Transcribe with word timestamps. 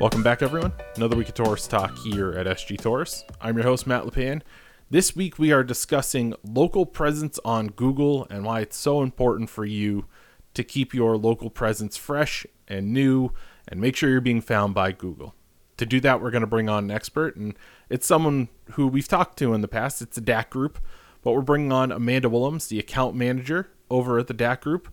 Welcome 0.00 0.24
back, 0.24 0.42
everyone. 0.42 0.72
Another 0.96 1.16
week 1.16 1.28
of 1.28 1.34
Torrice 1.34 1.68
Talk 1.68 1.96
here 1.98 2.32
at 2.32 2.46
SG 2.46 2.76
Torrice. 2.76 3.22
I'm 3.40 3.54
your 3.56 3.64
host, 3.64 3.86
Matt 3.86 4.02
LePan. 4.02 4.42
This 4.90 5.14
week, 5.14 5.38
we 5.38 5.52
are 5.52 5.62
discussing 5.62 6.34
local 6.42 6.84
presence 6.84 7.38
on 7.44 7.68
Google 7.68 8.26
and 8.28 8.44
why 8.44 8.60
it's 8.60 8.76
so 8.76 9.02
important 9.02 9.50
for 9.50 9.64
you 9.64 10.06
to 10.54 10.64
keep 10.64 10.94
your 10.94 11.16
local 11.16 11.48
presence 11.48 11.96
fresh 11.96 12.44
and 12.66 12.92
new 12.92 13.30
and 13.68 13.80
make 13.80 13.94
sure 13.94 14.10
you're 14.10 14.20
being 14.20 14.40
found 14.40 14.74
by 14.74 14.90
Google. 14.90 15.32
To 15.76 15.86
do 15.86 16.00
that, 16.00 16.20
we're 16.20 16.32
going 16.32 16.40
to 16.40 16.46
bring 16.48 16.68
on 16.68 16.84
an 16.84 16.90
expert, 16.90 17.36
and 17.36 17.56
it's 17.88 18.06
someone 18.06 18.48
who 18.72 18.88
we've 18.88 19.08
talked 19.08 19.38
to 19.38 19.54
in 19.54 19.60
the 19.60 19.68
past. 19.68 20.02
It's 20.02 20.18
a 20.18 20.22
DAC 20.22 20.50
group, 20.50 20.80
but 21.22 21.32
we're 21.32 21.40
bringing 21.40 21.70
on 21.72 21.92
Amanda 21.92 22.28
Willems, 22.28 22.66
the 22.66 22.80
account 22.80 23.14
manager 23.14 23.70
over 23.88 24.18
at 24.18 24.26
the 24.26 24.34
DAC 24.34 24.60
group. 24.60 24.92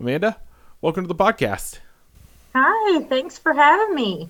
Amanda, 0.00 0.40
welcome 0.80 1.04
to 1.04 1.08
the 1.08 1.14
podcast. 1.14 1.78
Hi, 2.54 3.02
thanks 3.04 3.38
for 3.38 3.52
having 3.52 3.94
me. 3.94 4.28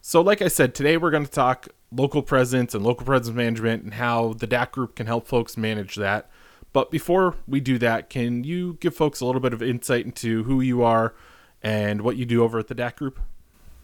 So, 0.00 0.20
like 0.20 0.42
I 0.42 0.48
said, 0.48 0.74
today 0.74 0.96
we're 0.96 1.12
going 1.12 1.24
to 1.24 1.30
talk 1.30 1.68
local 1.92 2.22
presence 2.22 2.74
and 2.74 2.84
local 2.84 3.06
presence 3.06 3.34
management 3.34 3.84
and 3.84 3.94
how 3.94 4.32
the 4.32 4.48
DAC 4.48 4.72
group 4.72 4.96
can 4.96 5.06
help 5.06 5.28
folks 5.28 5.56
manage 5.56 5.94
that. 5.94 6.28
But 6.72 6.90
before 6.90 7.36
we 7.46 7.60
do 7.60 7.78
that, 7.78 8.10
can 8.10 8.42
you 8.42 8.76
give 8.80 8.96
folks 8.96 9.20
a 9.20 9.26
little 9.26 9.40
bit 9.40 9.52
of 9.52 9.62
insight 9.62 10.04
into 10.04 10.42
who 10.42 10.60
you 10.60 10.82
are 10.82 11.14
and 11.62 12.02
what 12.02 12.16
you 12.16 12.26
do 12.26 12.42
over 12.42 12.58
at 12.58 12.66
the 12.66 12.74
DAC 12.74 12.96
group? 12.96 13.20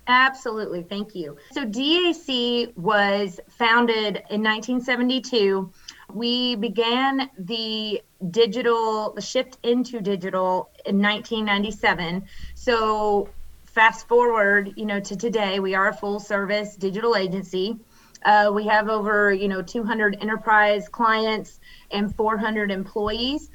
Absolutely, 0.09 0.82
thank 0.82 1.15
you. 1.15 1.37
So, 1.52 1.65
DAC 1.65 2.77
was 2.77 3.38
founded 3.48 4.16
in 4.30 4.43
1972. 4.43 5.71
We 6.12 6.57
began 6.57 7.30
the 7.38 8.02
digital, 8.32 9.12
the 9.12 9.21
shift 9.21 9.59
into 9.62 10.01
digital 10.01 10.71
in 10.84 11.01
1997. 11.01 12.24
So, 12.57 13.29
fast 13.73 14.09
forward, 14.09 14.73
you 14.76 14.85
know, 14.85 15.01
to 15.01 15.16
today, 15.16 15.60
we 15.60 15.74
are 15.74 15.88
a 15.88 15.95
full 15.95 16.21
service 16.21 16.76
digital 16.76 17.16
agency. 17.16 17.79
Uh, 18.24 18.51
we 18.52 18.66
have 18.66 18.88
over, 18.88 19.32
you 19.32 19.49
know, 19.49 19.62
200 19.62 20.18
enterprise 20.21 20.88
clients 20.88 21.60
and 21.90 22.15
400 22.15 22.71
employees. 22.71 23.51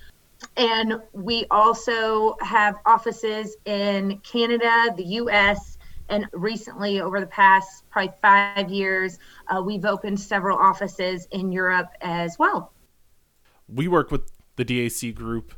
And 0.58 1.02
we 1.14 1.46
also 1.52 2.36
have 2.42 2.76
offices 2.86 3.56
in 3.66 4.20
Canada, 4.20 4.94
the 4.96 5.06
US, 5.22 5.78
and 6.10 6.28
recently, 6.34 7.02
over 7.02 7.20
the 7.20 7.26
past 7.28 7.84
probably 7.90 8.14
five 8.22 8.70
years, 8.70 9.18
uh, 9.48 9.62
we've 9.62 9.86
opened 9.86 10.20
several 10.20 10.58
offices 10.58 11.28
in 11.32 11.52
Europe 11.52 11.90
as 12.02 12.38
well. 12.38 12.74
We 13.68 13.88
work 13.88 14.12
with 14.12 14.32
the 14.56 14.64
DAC 14.64 15.16
group. 15.16 15.56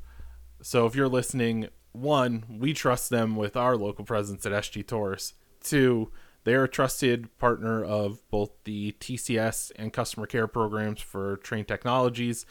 So 0.61 0.85
if 0.85 0.95
you're 0.95 1.09
listening, 1.09 1.67
one, 1.97 2.45
we 2.49 2.73
trust 2.73 3.09
them 3.09 3.35
with 3.35 3.55
our 3.55 3.75
local 3.75 4.05
presence 4.05 4.45
at 4.45 4.51
SG 4.51 4.85
Torrice. 4.85 5.33
Two, 5.61 6.11
they 6.43 6.53
are 6.53 6.63
a 6.63 6.69
trusted 6.69 7.35
partner 7.37 7.83
of 7.83 8.21
both 8.29 8.51
the 8.63 8.93
TCS 8.99 9.71
and 9.75 9.91
customer 9.91 10.25
care 10.25 10.47
programs 10.47 11.01
for 11.01 11.37
Trane 11.37 11.67
Technologies. 11.67 12.45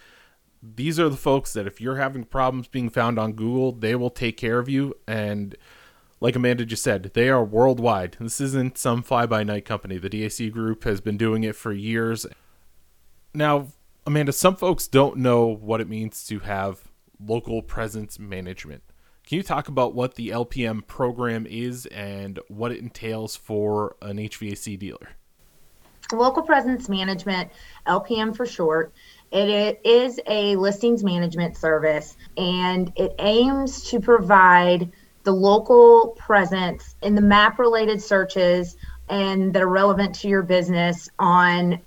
These 0.63 1.01
are 1.01 1.09
the 1.09 1.17
folks 1.17 1.53
that 1.53 1.67
if 1.67 1.81
you're 1.81 1.97
having 1.97 2.25
problems 2.25 2.69
being 2.69 2.91
found 2.91 3.19
on 3.19 3.33
Google, 3.33 3.73
they 3.73 3.95
will 3.95 4.11
take 4.11 4.37
care 4.37 4.59
of 4.59 4.69
you. 4.69 4.95
And 5.07 5.57
like 6.21 6.37
Amanda 6.37 6.65
just 6.65 6.83
said, 6.83 7.13
they 7.15 7.29
are 7.29 7.45
worldwide. 7.45 8.17
This 8.21 8.41
isn't 8.41 8.77
some 8.77 9.03
fly 9.03 9.27
by 9.27 9.45
night 9.45 9.65
company. 9.65 9.99
The 9.99 10.11
DAC 10.11 10.53
group 10.53 10.85
has 10.85 11.01
been 11.01 11.17
doing 11.17 11.45
it 11.45 11.57
for 11.57 11.73
years. 11.73 12.27
Now, 13.33 13.69
Amanda, 14.07 14.33
some 14.33 14.57
folks 14.57 14.89
don't 14.89 15.17
know 15.17 15.47
what 15.47 15.81
it 15.81 15.89
means 15.89 16.27
to 16.27 16.41
have 16.41 16.85
local 17.19 17.63
presence 17.63 18.19
management. 18.19 18.83
Can 19.27 19.39
you 19.39 19.43
talk 19.43 19.67
about 19.67 19.93
what 19.93 20.15
the 20.15 20.29
LPM 20.29 20.87
program 20.87 21.47
is 21.49 21.87
and 21.87 22.39
what 22.47 22.71
it 22.71 22.79
entails 22.79 23.35
for 23.35 23.97
an 24.01 24.19
HVAC 24.19 24.79
dealer? 24.79 25.09
Local 26.13 26.45
presence 26.45 26.89
management, 26.89 27.51
LPM 27.89 28.37
for 28.37 28.47
short, 28.47 28.93
it 29.33 29.81
is 29.85 30.21
a 30.29 30.55
listings 30.55 31.03
management 31.03 31.57
service 31.57 32.17
and 32.37 32.93
it 32.95 33.17
aims 33.19 33.91
to 33.91 33.99
provide 33.99 34.93
the 35.25 35.33
local 35.33 36.15
presence 36.17 36.95
in 37.03 37.17
the 37.17 37.21
map 37.21 37.59
related 37.59 38.01
searches 38.01 38.77
and 39.09 39.53
that 39.55 39.63
are 39.63 39.69
relevant 39.69 40.15
to 40.17 40.29
your 40.29 40.43
business 40.43 41.09
on 41.19 41.75
uh, 41.75 41.79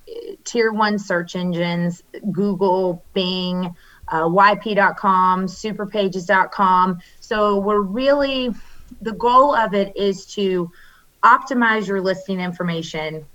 tier 0.43 0.73
one 0.73 0.99
search 0.99 1.37
engines, 1.37 2.03
Google, 2.33 3.01
Bing, 3.13 3.73
uh, 4.11 4.23
yp.com, 4.23 5.45
superpages.com. 5.45 6.99
So 7.19 7.59
we're 7.59 7.81
really, 7.81 8.51
the 9.01 9.13
goal 9.13 9.55
of 9.55 9.73
it 9.73 9.95
is 9.95 10.25
to 10.33 10.71
optimize 11.23 11.87
your 11.87 12.01
listing 12.01 12.39
information 12.39 13.25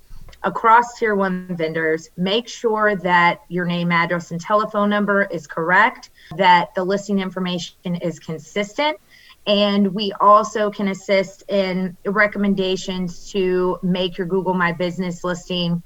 across 0.44 0.98
tier 0.98 1.14
one 1.14 1.46
vendors, 1.56 2.10
make 2.16 2.48
sure 2.48 2.96
that 2.96 3.40
your 3.48 3.64
name, 3.64 3.90
address, 3.90 4.30
and 4.30 4.40
telephone 4.40 4.90
number 4.90 5.24
is 5.24 5.46
correct, 5.46 6.10
that 6.36 6.74
the 6.74 6.84
listing 6.84 7.18
information 7.18 7.96
is 7.96 8.18
consistent. 8.18 8.98
And 9.46 9.94
we 9.94 10.12
also 10.20 10.70
can 10.70 10.88
assist 10.88 11.44
in 11.48 11.96
recommendations 12.06 13.30
to 13.32 13.78
make 13.82 14.16
your 14.16 14.26
Google 14.26 14.54
My 14.54 14.72
Business 14.72 15.24
listing 15.24 15.82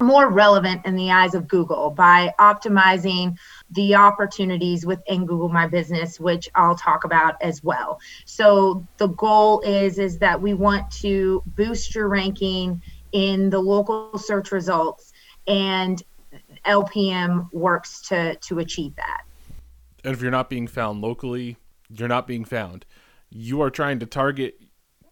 more 0.00 0.28
relevant 0.28 0.86
in 0.86 0.96
the 0.96 1.10
eyes 1.10 1.34
of 1.34 1.46
Google 1.46 1.90
by 1.90 2.32
optimizing 2.38 3.36
the 3.70 3.94
opportunities 3.94 4.84
within 4.84 5.26
Google 5.26 5.48
My 5.48 5.66
Business, 5.66 6.18
which 6.18 6.48
I'll 6.54 6.76
talk 6.76 7.04
about 7.04 7.40
as 7.40 7.62
well. 7.62 8.00
So 8.24 8.86
the 8.96 9.08
goal 9.08 9.60
is 9.60 9.98
is 9.98 10.18
that 10.18 10.40
we 10.40 10.54
want 10.54 10.90
to 10.92 11.42
boost 11.46 11.94
your 11.94 12.08
ranking 12.08 12.82
in 13.12 13.50
the 13.50 13.60
local 13.60 14.18
search 14.18 14.52
results 14.52 15.12
and 15.46 16.02
LPM 16.64 17.52
works 17.52 18.02
to 18.08 18.34
to 18.36 18.58
achieve 18.58 18.94
that. 18.96 19.22
And 20.04 20.14
if 20.14 20.22
you're 20.22 20.30
not 20.30 20.50
being 20.50 20.66
found 20.66 21.00
locally, 21.00 21.56
you're 21.88 22.08
not 22.08 22.26
being 22.26 22.44
found. 22.44 22.86
You 23.30 23.60
are 23.62 23.70
trying 23.70 23.98
to 24.00 24.06
target 24.06 24.60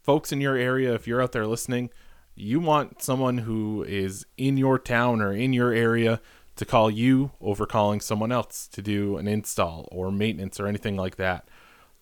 folks 0.03 0.33
in 0.33 0.41
your 0.41 0.57
area 0.57 0.95
if 0.95 1.07
you're 1.07 1.23
out 1.23 1.33
there 1.33 1.47
listening 1.47 1.91
you 2.39 2.61
want 2.61 3.03
someone 3.03 3.39
who 3.39 3.83
is 3.83 4.25
in 4.37 4.57
your 4.57 4.79
town 4.79 5.21
or 5.21 5.33
in 5.33 5.53
your 5.53 5.73
area 5.73 6.21
to 6.59 6.65
call 6.65 6.91
you 6.91 7.31
over 7.41 7.67
calling 7.67 8.01
someone 8.01 8.33
else 8.33 8.69
to 8.69 8.83
do 8.83 9.17
an 9.17 9.29
install 9.29 9.89
or 9.93 10.11
maintenance 10.11 10.59
or 10.59 10.67
anything 10.67 10.97
like 10.97 11.17
that. 11.17 11.49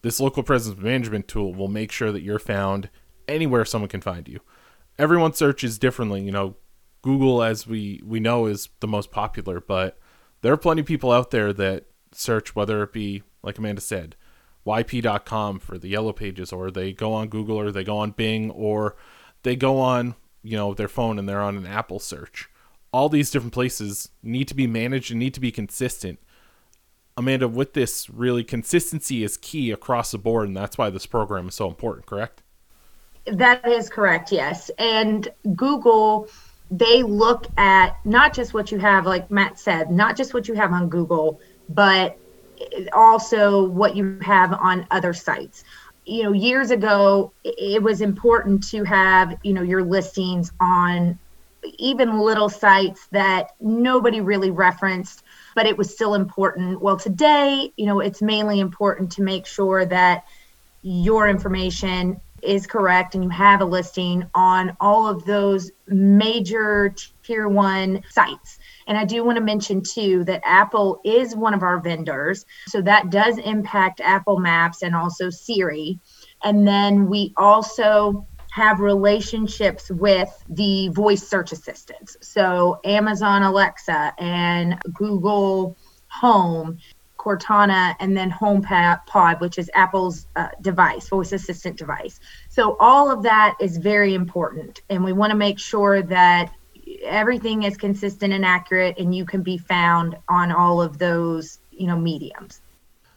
This 0.03 0.19
local 0.19 0.43
presence 0.43 0.79
management 0.79 1.29
tool 1.29 1.55
will 1.55 1.69
make 1.69 1.93
sure 1.93 2.11
that 2.11 2.23
you're 2.23 2.39
found 2.39 2.89
anywhere 3.29 3.65
someone 3.65 3.89
can 3.89 4.01
find 4.01 4.27
you. 4.27 4.41
Everyone 4.99 5.35
searches 5.35 5.79
differently, 5.79 6.23
you 6.23 6.33
know, 6.33 6.57
Google 7.03 7.43
as 7.43 7.67
we 7.67 8.01
we 8.05 8.19
know 8.19 8.47
is 8.47 8.69
the 8.81 8.89
most 8.89 9.11
popular, 9.11 9.61
but 9.61 9.99
there 10.41 10.53
are 10.53 10.57
plenty 10.57 10.81
of 10.81 10.87
people 10.87 11.13
out 11.13 11.31
there 11.31 11.53
that 11.53 11.85
search 12.13 12.57
whether 12.57 12.83
it 12.83 12.93
be 12.93 13.23
like 13.43 13.59
Amanda 13.59 13.83
said, 13.83 14.17
yp.com 14.67 15.59
for 15.59 15.79
the 15.79 15.89
yellow 15.89 16.13
pages 16.13 16.53
or 16.53 16.71
they 16.71 16.93
go 16.93 17.13
on 17.13 17.29
Google 17.29 17.61
or 17.61 17.71
they 17.71 17.85
go 17.85 17.99
on 17.99 18.11
Bing 18.13 18.51
or 18.51 18.97
they 19.43 19.55
go 19.55 19.79
on 19.79 20.15
you 20.43 20.57
know 20.57 20.73
their 20.73 20.89
phone 20.89 21.19
and 21.19 21.29
they're 21.29 21.43
on 21.43 21.57
an 21.57 21.67
Apple 21.67 21.99
search. 21.99 22.49
All 22.97 23.11
these 23.11 23.31
different 23.31 23.53
places 23.53 24.09
need 24.23 24.49
to 24.49 24.55
be 24.55 24.67
managed 24.67 25.11
and 25.11 25.21
need 25.21 25.35
to 25.35 25.41
be 25.41 25.53
consistent. 25.53 26.19
Amanda, 27.15 27.47
with 27.47 27.75
this, 27.75 28.09
really 28.09 28.43
consistency 28.43 29.23
is 29.23 29.37
key 29.37 29.71
across 29.71 30.13
the 30.13 30.19
board, 30.19 30.49
and 30.49 30.57
that's 30.57 30.79
why 30.79 30.89
this 30.89 31.05
program 31.05 31.49
is 31.49 31.55
so 31.55 31.69
important. 31.69 32.07
Correct? 32.07 32.43
That 33.27 33.69
is 33.69 33.91
correct. 33.91 34.33
Yes, 34.33 34.71
and 34.79 35.29
Google 35.55 36.29
they 36.71 37.03
look 37.03 37.47
at 37.59 37.99
not 38.07 38.33
just 38.33 38.55
what 38.55 38.73
you 38.73 38.79
have, 38.79 39.05
like 39.05 39.31
Matt 39.31 39.59
said, 39.59 39.91
not 39.91 40.17
just 40.17 40.33
what 40.33 40.49
you 40.49 40.55
have 40.55 40.73
on 40.73 40.89
Google, 40.89 41.39
but 41.69 42.17
also 42.95 43.67
what 43.69 43.95
you 43.95 44.19
have 44.23 44.55
on 44.55 44.87
other 44.91 45.13
sites 45.13 45.65
you 46.07 46.23
know 46.23 46.33
years 46.33 46.71
ago 46.71 47.33
it 47.45 47.83
was 47.83 48.01
important 48.01 48.67
to 48.67 48.85
have 48.85 49.37
you 49.43 49.53
know 49.53 49.61
your 49.61 49.83
listings 49.83 50.51
on 50.61 51.19
even 51.79 52.19
little 52.21 52.49
sites 52.49 53.07
that 53.09 53.51
nobody 53.61 54.21
really 54.21 54.51
referenced 54.51 55.23
but 55.55 55.67
it 55.67 55.77
was 55.77 55.93
still 55.93 56.15
important 56.15 56.81
well 56.81 56.97
today 56.97 57.73
you 57.77 57.87
know 57.87 58.01
it's 58.01 58.23
mainly 58.23 58.61
important 58.61 59.13
to 59.13 59.23
make 59.23 59.47
sure 59.47 59.85
that 59.85 60.25
your 60.83 61.29
information 61.29 62.21
is 62.43 62.67
correct 62.67 63.15
and 63.15 63.25
you 63.25 63.31
have 63.31 63.61
a 63.61 63.65
listing 63.65 64.25
on 64.35 64.77
all 64.81 65.09
of 65.09 65.25
those 65.25 65.71
major 65.89 66.95
tier 67.23 67.49
one 67.49 68.03
sites 68.11 68.59
and 68.87 68.97
I 68.97 69.05
do 69.05 69.25
want 69.25 69.37
to 69.37 69.43
mention 69.43 69.83
too 69.83 70.25
that 70.25 70.43
Apple 70.45 71.01
is 71.05 71.35
one 71.35 71.55
of 71.55 71.63
our 71.63 71.81
vendors. 71.81 72.47
So 72.69 72.81
that 72.83 73.11
does 73.11 73.39
impact 73.39 74.01
Apple 74.01 74.39
Maps 74.39 74.83
and 74.83 74.95
also 74.95 75.29
Siri. 75.31 75.99
And 76.45 76.67
then 76.67 77.09
we 77.09 77.33
also 77.37 78.27
have 78.57 78.81
relationships 78.81 79.91
with 79.91 80.31
the 80.49 80.89
voice 80.89 81.23
search 81.23 81.53
assistants. 81.53 82.17
So 82.23 82.81
Amazon 82.85 83.43
Alexa 83.43 84.15
and 84.19 84.81
Google 84.95 85.77
Home, 86.09 86.79
Cortana, 87.19 87.95
and 88.01 88.17
then 88.17 88.31
HomePod, 88.31 89.41
which 89.41 89.59
is 89.59 89.71
Apple's 89.75 90.27
uh, 90.37 90.49
device, 90.63 91.07
voice 91.11 91.33
assistant 91.33 91.77
device. 91.77 92.19
So 92.49 92.79
all 92.81 93.13
of 93.13 93.23
that 93.25 93.57
is 93.61 93.77
very 93.77 94.15
important, 94.15 94.81
and 94.89 95.05
we 95.05 95.13
want 95.13 95.33
to 95.33 95.37
make 95.37 95.59
sure 95.59 96.01
that 96.01 96.51
everything 97.05 97.65
is 97.65 97.77
consistent 97.77 98.33
and 98.33 98.43
accurate, 98.43 98.99
and 98.99 99.15
you 99.15 99.27
can 99.27 99.43
be 99.43 99.59
found 99.59 100.17
on 100.31 100.51
all 100.51 100.81
of 100.81 100.97
those, 100.97 101.59
you 101.73 101.87
know, 101.87 101.99
mediums. 101.99 102.63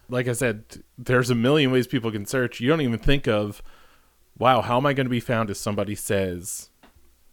Like 0.10 0.28
I 0.28 0.34
said, 0.34 0.64
there's 0.98 1.30
a 1.30 1.36
million 1.36 1.72
ways 1.72 1.88
people 1.88 2.12
can 2.12 2.26
search. 2.26 2.60
You 2.60 2.68
don't 2.68 2.82
even 2.82 3.00
think 3.00 3.26
of, 3.26 3.62
wow, 4.40 4.62
how 4.62 4.78
am 4.78 4.86
I 4.86 4.94
going 4.94 5.06
to 5.06 5.12
be 5.12 5.20
found 5.20 5.50
if 5.50 5.58
somebody 5.58 5.94
says, 5.94 6.70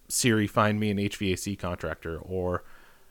Siri, 0.09 0.47
find 0.47 0.79
me 0.79 0.91
an 0.91 0.99
HVAC 0.99 1.59
contractor, 1.59 2.19
or 2.19 2.65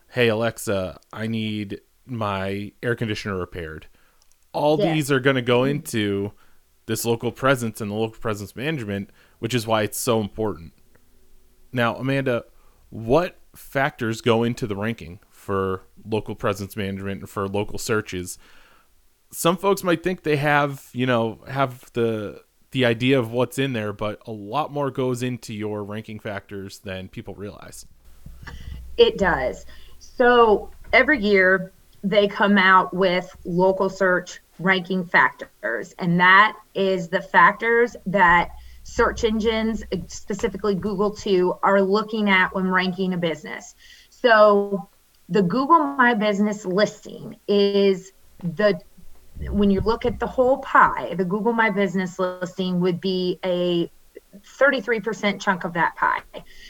hey 0.09 0.27
Alexa, 0.27 0.99
I 1.11 1.27
need 1.27 1.81
my 2.05 2.73
air 2.83 2.95
conditioner 2.95 3.37
repaired. 3.37 3.87
All 4.53 4.79
yeah. 4.79 4.93
these 4.93 5.11
are 5.11 5.19
going 5.19 5.37
to 5.37 5.41
go 5.41 5.63
into 5.63 6.33
this 6.85 7.03
local 7.03 7.31
presence 7.31 7.81
and 7.81 7.89
the 7.89 7.95
local 7.95 8.19
presence 8.19 8.55
management, 8.55 9.09
which 9.39 9.53
is 9.53 9.65
why 9.65 9.81
it's 9.81 9.97
so 9.97 10.21
important. 10.21 10.73
Now, 11.71 11.95
Amanda, 11.95 12.45
what 12.89 13.37
factors 13.55 14.21
go 14.21 14.43
into 14.43 14.67
the 14.67 14.75
ranking 14.75 15.19
for 15.29 15.83
local 16.05 16.35
presence 16.35 16.77
management 16.77 17.21
and 17.21 17.29
for 17.29 17.47
local 17.47 17.77
searches? 17.77 18.37
Some 19.31 19.57
folks 19.57 19.83
might 19.83 20.03
think 20.03 20.23
they 20.23 20.37
have, 20.37 20.89
you 20.93 21.05
know, 21.05 21.39
have 21.47 21.91
the 21.93 22.44
the 22.75 22.83
idea 22.83 23.17
of 23.17 23.31
what's 23.31 23.57
in 23.57 23.71
there, 23.71 23.93
but 23.93 24.19
a 24.27 24.31
lot 24.31 24.69
more 24.69 24.91
goes 24.91 25.23
into 25.23 25.53
your 25.53 25.81
ranking 25.81 26.19
factors 26.19 26.79
than 26.79 27.07
people 27.07 27.33
realize. 27.33 27.85
It 28.97 29.17
does. 29.17 29.65
So 29.97 30.71
every 30.91 31.21
year 31.23 31.71
they 32.03 32.27
come 32.27 32.57
out 32.57 32.93
with 32.93 33.33
local 33.45 33.89
search 33.89 34.41
ranking 34.59 35.05
factors, 35.05 35.95
and 35.99 36.19
that 36.19 36.57
is 36.73 37.07
the 37.07 37.21
factors 37.21 37.95
that 38.07 38.49
search 38.83 39.23
engines, 39.23 39.85
specifically 40.07 40.75
Google 40.75 41.11
too, 41.11 41.55
are 41.63 41.81
looking 41.81 42.29
at 42.29 42.53
when 42.53 42.69
ranking 42.69 43.13
a 43.13 43.17
business. 43.17 43.73
So 44.09 44.89
the 45.29 45.43
Google 45.43 45.79
My 45.79 46.13
Business 46.13 46.65
listing 46.65 47.37
is 47.47 48.11
the 48.43 48.81
when 49.39 49.69
you 49.69 49.81
look 49.81 50.05
at 50.05 50.19
the 50.19 50.27
whole 50.27 50.59
pie, 50.59 51.13
the 51.15 51.25
Google 51.25 51.53
My 51.53 51.69
Business 51.69 52.19
listing 52.19 52.79
would 52.79 53.01
be 53.01 53.39
a 53.43 53.91
33% 54.59 55.39
chunk 55.39 55.63
of 55.63 55.73
that 55.73 55.95
pie. 55.95 56.21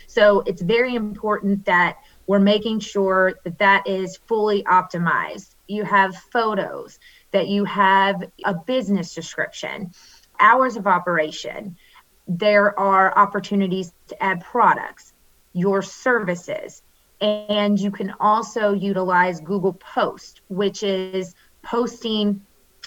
So 0.07 0.41
it's 0.41 0.61
very 0.61 0.95
important 0.95 1.65
that 1.65 1.97
we're 2.27 2.39
making 2.39 2.79
sure 2.79 3.33
that 3.43 3.59
that 3.59 3.87
is 3.87 4.17
fully 4.27 4.63
optimized. 4.63 5.55
You 5.67 5.83
have 5.83 6.15
photos, 6.15 6.99
that 7.31 7.47
you 7.47 7.65
have 7.65 8.23
a 8.43 8.53
business 8.53 9.13
description, 9.13 9.91
hours 10.39 10.75
of 10.75 10.87
operation. 10.87 11.77
There 12.27 12.77
are 12.79 13.17
opportunities 13.17 13.93
to 14.07 14.23
add 14.23 14.41
products, 14.41 15.13
your 15.53 15.81
services, 15.81 16.81
and 17.21 17.79
you 17.79 17.91
can 17.91 18.13
also 18.19 18.73
utilize 18.73 19.39
Google 19.39 19.73
Post, 19.73 20.41
which 20.49 20.83
is 20.83 21.33
posting 21.63 22.41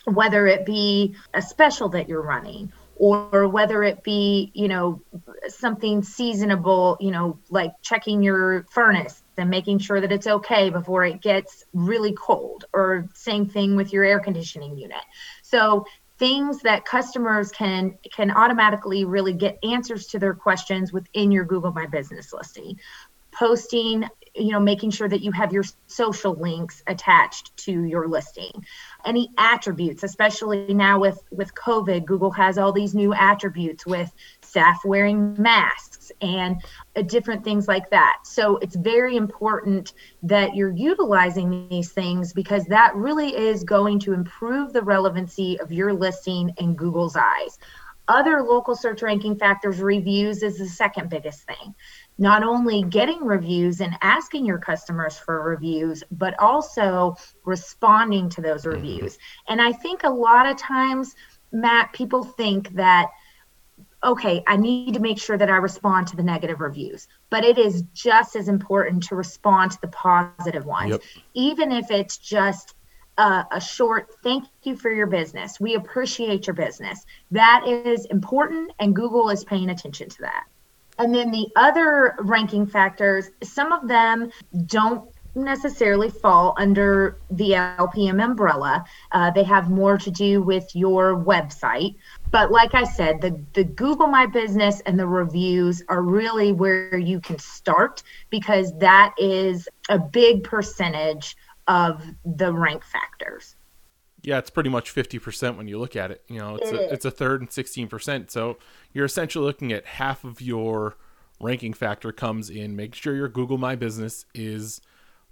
whether 0.08 0.46
it 0.46 0.66
be 0.66 1.14
a 1.34 1.42
special 1.42 1.88
that 1.90 2.08
you're 2.08 2.22
running 2.22 2.72
or 2.96 3.46
whether 3.46 3.84
it 3.84 4.02
be 4.02 4.50
you 4.54 4.66
know 4.66 5.00
something 5.46 6.02
seasonable 6.02 6.96
you 7.00 7.12
know 7.12 7.38
like 7.48 7.72
checking 7.82 8.22
your 8.22 8.66
furnace 8.70 9.22
and 9.38 9.48
making 9.48 9.78
sure 9.78 10.00
that 10.00 10.12
it's 10.12 10.26
okay 10.26 10.68
before 10.68 11.04
it 11.04 11.22
gets 11.22 11.64
really 11.72 12.12
cold 12.12 12.64
or 12.72 13.08
same 13.14 13.46
thing 13.46 13.76
with 13.76 13.92
your 13.92 14.04
air 14.04 14.20
conditioning 14.20 14.76
unit. 14.76 14.98
So 15.42 15.86
things 16.18 16.62
that 16.62 16.84
customers 16.84 17.52
can 17.52 17.96
can 18.12 18.30
automatically 18.30 19.04
really 19.04 19.32
get 19.32 19.58
answers 19.62 20.08
to 20.08 20.18
their 20.18 20.34
questions 20.34 20.92
within 20.92 21.30
your 21.30 21.44
google 21.44 21.72
my 21.72 21.86
business 21.86 22.32
listing 22.32 22.76
posting 23.38 24.04
you 24.34 24.52
know 24.52 24.60
making 24.60 24.90
sure 24.90 25.08
that 25.08 25.22
you 25.22 25.32
have 25.32 25.52
your 25.52 25.64
social 25.86 26.34
links 26.34 26.82
attached 26.86 27.56
to 27.56 27.84
your 27.84 28.08
listing. 28.08 28.64
Any 29.04 29.30
attributes 29.36 30.02
especially 30.02 30.72
now 30.74 31.00
with 31.00 31.22
with 31.30 31.54
covid 31.54 32.04
google 32.04 32.30
has 32.30 32.58
all 32.58 32.72
these 32.72 32.94
new 32.94 33.12
attributes 33.14 33.86
with 33.86 34.12
staff 34.42 34.80
wearing 34.84 35.34
masks 35.40 36.10
and 36.20 36.62
uh, 36.96 37.02
different 37.02 37.44
things 37.44 37.68
like 37.68 37.90
that. 37.90 38.18
So 38.24 38.56
it's 38.58 38.76
very 38.76 39.16
important 39.16 39.92
that 40.22 40.54
you're 40.54 40.74
utilizing 40.74 41.68
these 41.68 41.92
things 41.92 42.32
because 42.32 42.64
that 42.66 42.94
really 42.94 43.36
is 43.36 43.64
going 43.64 44.00
to 44.00 44.12
improve 44.12 44.72
the 44.72 44.82
relevancy 44.82 45.58
of 45.60 45.72
your 45.72 45.92
listing 45.92 46.52
in 46.58 46.74
google's 46.74 47.16
eyes. 47.16 47.58
Other 48.08 48.42
local 48.42 48.74
search 48.74 49.02
ranking 49.02 49.36
factors 49.36 49.80
reviews 49.80 50.42
is 50.42 50.56
the 50.56 50.66
second 50.66 51.10
biggest 51.10 51.42
thing 51.42 51.74
not 52.18 52.42
only 52.42 52.82
getting 52.82 53.24
reviews 53.24 53.80
and 53.80 53.96
asking 54.02 54.44
your 54.44 54.58
customers 54.58 55.16
for 55.16 55.42
reviews, 55.42 56.02
but 56.10 56.34
also 56.40 57.14
responding 57.44 58.28
to 58.30 58.40
those 58.40 58.62
mm-hmm. 58.62 58.72
reviews. 58.72 59.18
And 59.48 59.62
I 59.62 59.72
think 59.72 60.02
a 60.02 60.10
lot 60.10 60.46
of 60.46 60.56
times, 60.56 61.14
Matt, 61.52 61.92
people 61.92 62.24
think 62.24 62.74
that, 62.74 63.10
okay, 64.02 64.42
I 64.46 64.56
need 64.56 64.94
to 64.94 65.00
make 65.00 65.18
sure 65.18 65.38
that 65.38 65.48
I 65.48 65.56
respond 65.56 66.08
to 66.08 66.16
the 66.16 66.22
negative 66.22 66.60
reviews, 66.60 67.06
but 67.30 67.44
it 67.44 67.56
is 67.56 67.84
just 67.94 68.34
as 68.34 68.48
important 68.48 69.04
to 69.04 69.14
respond 69.14 69.70
to 69.72 69.80
the 69.80 69.88
positive 69.88 70.66
ones, 70.66 70.90
yep. 70.90 71.00
even 71.34 71.70
if 71.72 71.90
it's 71.90 72.18
just 72.18 72.74
a, 73.16 73.44
a, 73.52 73.60
short 73.60 74.14
thank 74.22 74.44
you 74.62 74.76
for 74.76 74.90
your 74.90 75.06
business. 75.06 75.58
We 75.58 75.74
appreciate 75.74 76.46
your 76.46 76.54
business. 76.54 77.04
That 77.32 77.66
is 77.66 78.04
important, 78.06 78.72
and 78.78 78.94
Google 78.94 79.30
is 79.30 79.44
paying 79.44 79.70
attention 79.70 80.08
to 80.08 80.22
that. 80.22 80.44
And 80.98 81.14
then 81.14 81.30
the 81.30 81.48
other 81.56 82.16
ranking 82.20 82.66
factors, 82.66 83.30
some 83.42 83.72
of 83.72 83.86
them 83.88 84.30
don't 84.66 85.08
necessarily 85.34 86.10
fall 86.10 86.54
under 86.58 87.18
the 87.30 87.50
LPM 87.50 88.22
umbrella. 88.22 88.84
Uh, 89.12 89.30
they 89.30 89.44
have 89.44 89.70
more 89.70 89.96
to 89.98 90.10
do 90.10 90.42
with 90.42 90.74
your 90.74 91.16
website. 91.16 91.94
But 92.30 92.50
like 92.50 92.74
I 92.74 92.84
said, 92.84 93.20
the, 93.20 93.40
the 93.54 93.64
Google 93.64 94.08
My 94.08 94.26
Business 94.26 94.80
and 94.80 94.98
the 94.98 95.06
reviews 95.06 95.82
are 95.88 96.02
really 96.02 96.52
where 96.52 96.98
you 96.98 97.20
can 97.20 97.38
start 97.38 98.02
because 98.30 98.76
that 98.78 99.14
is 99.18 99.68
a 99.88 99.98
big 99.98 100.44
percentage 100.44 101.36
of 101.68 102.02
the 102.24 102.52
rank 102.52 102.82
factors 102.84 103.54
yeah, 104.28 104.36
it's 104.36 104.50
pretty 104.50 104.68
much 104.68 104.94
50% 104.94 105.56
when 105.56 105.68
you 105.68 105.78
look 105.78 105.96
at 105.96 106.10
it. 106.10 106.22
You 106.28 106.38
know, 106.38 106.56
it's 106.56 106.70
a, 106.70 106.92
it's 106.92 107.04
a 107.06 107.10
third 107.10 107.40
and 107.40 107.48
16%. 107.48 108.30
So 108.30 108.58
you're 108.92 109.06
essentially 109.06 109.46
looking 109.46 109.72
at 109.72 109.86
half 109.86 110.22
of 110.22 110.42
your 110.42 110.98
ranking 111.40 111.72
factor 111.72 112.12
comes 112.12 112.50
in 112.50 112.76
make 112.76 112.94
sure 112.94 113.14
your 113.14 113.30
Google 113.30 113.56
My 113.56 113.74
Business 113.74 114.26
is 114.34 114.82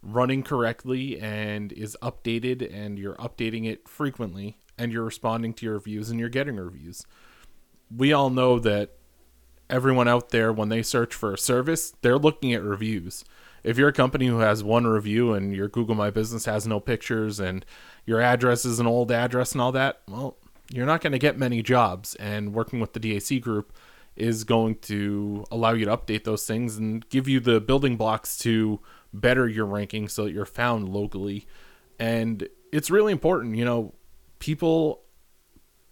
running 0.00 0.42
correctly 0.42 1.20
and 1.20 1.72
is 1.72 1.94
updated 2.00 2.74
and 2.74 2.98
you're 2.98 3.16
updating 3.16 3.66
it 3.66 3.86
frequently 3.86 4.56
and 4.78 4.90
you're 4.90 5.04
responding 5.04 5.52
to 5.52 5.66
your 5.66 5.74
reviews 5.74 6.08
and 6.08 6.18
you're 6.18 6.30
getting 6.30 6.56
reviews. 6.56 7.04
We 7.94 8.14
all 8.14 8.30
know 8.30 8.58
that 8.60 8.92
everyone 9.68 10.08
out 10.08 10.30
there 10.30 10.54
when 10.54 10.70
they 10.70 10.80
search 10.80 11.14
for 11.14 11.34
a 11.34 11.38
service, 11.38 11.92
they're 12.00 12.16
looking 12.16 12.54
at 12.54 12.62
reviews 12.62 13.26
if 13.66 13.76
you're 13.76 13.88
a 13.88 13.92
company 13.92 14.28
who 14.28 14.38
has 14.38 14.62
one 14.62 14.86
review 14.86 15.34
and 15.34 15.52
your 15.52 15.66
Google 15.66 15.96
My 15.96 16.08
Business 16.08 16.44
has 16.44 16.68
no 16.68 16.78
pictures 16.78 17.40
and 17.40 17.66
your 18.06 18.20
address 18.20 18.64
is 18.64 18.78
an 18.78 18.86
old 18.86 19.10
address 19.10 19.50
and 19.52 19.60
all 19.60 19.72
that, 19.72 20.02
well, 20.08 20.36
you're 20.70 20.86
not 20.86 21.00
going 21.00 21.12
to 21.12 21.18
get 21.18 21.36
many 21.36 21.62
jobs. 21.62 22.14
And 22.14 22.54
working 22.54 22.78
with 22.78 22.92
the 22.92 23.00
DAC 23.00 23.40
group 23.40 23.76
is 24.14 24.44
going 24.44 24.76
to 24.76 25.44
allow 25.50 25.72
you 25.72 25.84
to 25.84 25.96
update 25.96 26.22
those 26.22 26.46
things 26.46 26.76
and 26.76 27.06
give 27.08 27.26
you 27.26 27.40
the 27.40 27.60
building 27.60 27.96
blocks 27.96 28.38
to 28.38 28.78
better 29.12 29.48
your 29.48 29.66
ranking 29.66 30.06
so 30.06 30.24
that 30.24 30.32
you're 30.32 30.44
found 30.44 30.88
locally. 30.88 31.44
And 31.98 32.48
it's 32.70 32.88
really 32.88 33.10
important, 33.10 33.56
you 33.56 33.64
know, 33.64 33.94
people 34.38 35.02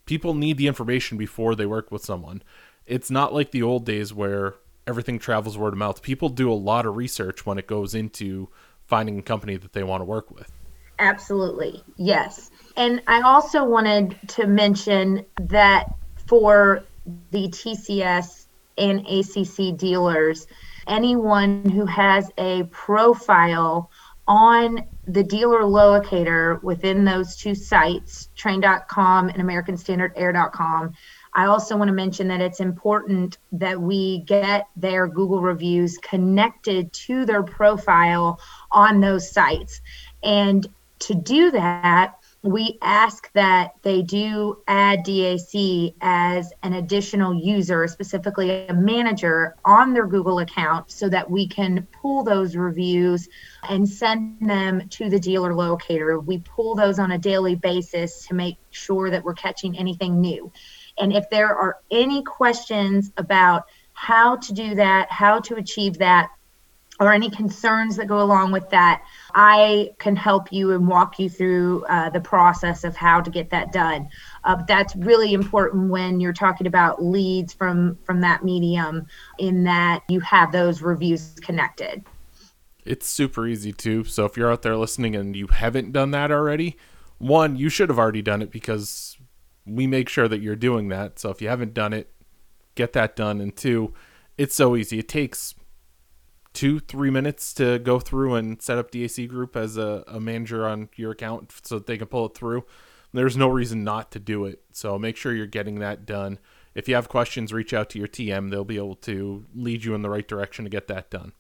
people 0.07 0.35
need 0.35 0.59
the 0.59 0.69
information 0.69 1.19
before 1.19 1.57
they 1.57 1.66
work 1.66 1.90
with 1.90 2.04
someone. 2.04 2.40
It's 2.87 3.11
not 3.11 3.35
like 3.35 3.50
the 3.50 3.62
old 3.62 3.85
days 3.85 4.14
where 4.14 4.54
everything 4.87 5.19
travels 5.19 5.57
word 5.57 5.73
of 5.73 5.79
mouth. 5.79 6.03
People 6.03 6.29
do 6.29 6.53
a 6.53 6.55
lot 6.55 6.87
of 6.87 6.97
research 6.97 7.47
when 7.47 7.59
it 7.59 7.67
goes 7.67 7.95
into 7.95 8.49
finding 8.87 9.19
a 9.19 9.23
company 9.23 9.57
that 9.57 9.73
they 9.73 9.83
want 9.83 10.00
to 10.00 10.05
work 10.05 10.31
with. 10.31 10.53
Absolutely. 10.99 11.83
Yes. 11.97 12.50
And 12.76 13.03
I 13.07 13.23
also 13.23 13.64
wanted 13.64 14.17
to 14.29 14.47
mention 14.47 15.25
that 15.41 15.95
for 16.26 16.85
the 17.31 17.49
TCS 17.49 18.47
and 18.79 19.07
ACC 19.07 19.76
dealers, 19.76 20.47
anyone 20.87 21.69
who 21.69 21.87
has 21.87 22.31
a 22.38 22.64
profile 22.64 23.91
on 24.26 24.85
the 25.07 25.23
dealer 25.23 25.64
locator 25.64 26.59
within 26.62 27.05
those 27.05 27.37
two 27.37 27.55
sites, 27.55 28.31
Trane.com 28.37 29.29
and 29.29 29.38
AmericanStandardAir.com, 29.38 30.95
I 31.35 31.47
also 31.47 31.76
want 31.76 31.88
to 31.88 31.95
mention 31.95 32.29
that 32.29 32.41
it's 32.41 32.61
important 32.61 33.38
that 33.53 33.81
we 33.81 34.21
get 34.21 34.69
their 34.76 35.09
Google 35.09 35.41
reviews 35.41 35.99
connected 35.99 36.93
to 36.93 37.25
their 37.25 37.43
profile 37.43 38.41
on 38.71 39.00
those 39.00 39.31
sites. 39.31 39.81
And 40.23 40.67
to 41.00 41.14
do 41.14 41.50
that, 41.50 42.14
we 42.45 42.79
ask 42.83 43.33
that 43.33 43.73
they 43.83 44.03
do 44.03 44.62
add 44.69 45.05
DAC 45.05 45.95
as 46.03 46.53
an 46.62 46.75
additional 46.75 47.35
user, 47.35 47.88
specifically 47.88 48.67
a 48.67 48.75
manager, 48.75 49.57
on 49.64 49.95
their 49.95 50.07
Google 50.07 50.41
account 50.41 50.91
so 50.91 51.09
that 51.09 51.31
we 51.31 51.49
can 51.49 51.88
pull 51.91 52.23
those 52.23 52.55
reviews 52.55 53.31
and 53.69 53.88
send 53.88 54.47
them 54.47 54.87
to 54.91 55.09
the 55.09 55.19
dealer 55.19 55.55
locator. 55.55 56.21
We 56.21 56.38
pull 56.38 56.75
those 56.75 56.99
on 56.99 57.12
a 57.12 57.19
daily 57.19 57.55
basis 57.55 58.26
to 58.26 58.35
make 58.35 58.59
sure 58.71 59.09
that 59.11 59.25
we're 59.25 59.35
catching 59.35 59.79
anything 59.79 60.21
new. 60.21 60.53
And 60.98 61.12
if 61.12 61.28
there 61.30 61.56
are 61.56 61.78
any 61.90 62.22
questions 62.22 63.12
about 63.16 63.64
how 63.94 64.36
to 64.36 64.52
do 64.52 64.74
that, 64.74 65.10
how 65.10 65.40
to 65.40 65.56
achieve 65.56 65.98
that, 65.98 66.30
or 67.00 67.12
any 67.12 67.28
concerns 67.28 67.96
that 67.96 68.06
go 68.06 68.22
along 68.22 68.52
with 68.52 68.70
that, 68.70 69.02
I 69.34 69.90
can 69.98 70.14
help 70.14 70.52
you 70.52 70.70
and 70.70 70.86
walk 70.86 71.18
you 71.18 71.28
through 71.28 71.84
uh, 71.88 72.10
the 72.10 72.20
process 72.20 72.84
of 72.84 72.94
how 72.94 73.20
to 73.20 73.30
get 73.30 73.50
that 73.50 73.72
done. 73.72 74.08
Uh, 74.44 74.62
that's 74.68 74.94
really 74.94 75.32
important 75.32 75.90
when 75.90 76.20
you're 76.20 76.32
talking 76.32 76.68
about 76.68 77.02
leads 77.04 77.52
from 77.52 77.98
from 78.04 78.20
that 78.20 78.44
medium, 78.44 79.08
in 79.38 79.64
that 79.64 80.04
you 80.08 80.20
have 80.20 80.52
those 80.52 80.82
reviews 80.82 81.34
connected. 81.40 82.04
It's 82.84 83.08
super 83.08 83.46
easy 83.46 83.72
too. 83.72 84.04
So 84.04 84.24
if 84.24 84.36
you're 84.36 84.52
out 84.52 84.62
there 84.62 84.76
listening 84.76 85.16
and 85.16 85.34
you 85.34 85.48
haven't 85.48 85.92
done 85.92 86.12
that 86.12 86.30
already, 86.30 86.76
one, 87.18 87.56
you 87.56 87.70
should 87.70 87.88
have 87.88 87.98
already 87.98 88.22
done 88.22 88.42
it 88.42 88.52
because 88.52 89.13
we 89.66 89.87
make 89.87 90.09
sure 90.09 90.28
that 90.28 90.40
you're 90.40 90.56
doing 90.56 90.88
that. 90.88 91.18
So 91.18 91.30
if 91.30 91.40
you 91.40 91.49
haven't 91.49 91.75
done 91.75 91.92
it, 91.92 92.12
get 92.75 92.92
that 92.94 93.16
done. 93.16 93.40
And 93.40 93.54
two, 93.54 93.92
it's 94.37 94.54
so 94.54 94.76
easy. 94.76 94.99
It 94.99 95.09
takes 95.09 95.54
two, 96.52 96.78
three 96.80 97.11
minutes 97.11 97.52
to 97.54 97.78
go 97.78 97.99
through 97.99 98.35
and 98.35 98.61
set 98.61 98.78
up 98.78 98.90
DAC 98.90 99.28
Group 99.28 99.56
as 99.56 99.76
a, 99.76 100.04
a 100.06 100.21
manager 100.21 100.66
on 100.66 100.88
your 100.97 101.12
account 101.12 101.52
so 101.62 101.76
that 101.76 101.87
they 101.87 101.99
can 101.99 102.06
pull 102.06 102.26
it 102.26 102.35
through. 102.35 102.64
There's 103.12 103.37
no 103.37 103.49
reason 103.49 103.85
not 103.85 104.11
to 104.12 104.18
do 104.18 104.44
it. 104.44 104.62
So 104.73 104.99
make 104.99 105.16
sure 105.16 105.33
you're 105.33 105.47
getting 105.47 105.78
that 105.80 106.04
done. 106.04 106.38
If 106.75 106.88
you 106.88 106.97
have 106.97 107.09
questions, 107.09 107.52
reach 107.52 107.73
out 107.73 107.88
to 107.90 107.99
your 107.99 108.09
TM. 108.09 108.50
They'll 108.50 108.64
be 108.64 108.76
able 108.76 108.97
to 108.97 109.47
lead 109.54 109.85
you 109.85 109.94
in 109.94 110.02
the 110.02 110.11
right 110.11 110.26
direction 110.26 110.64
to 110.64 110.71
get 110.71 110.88
that 110.88 111.11
done. 111.11 111.33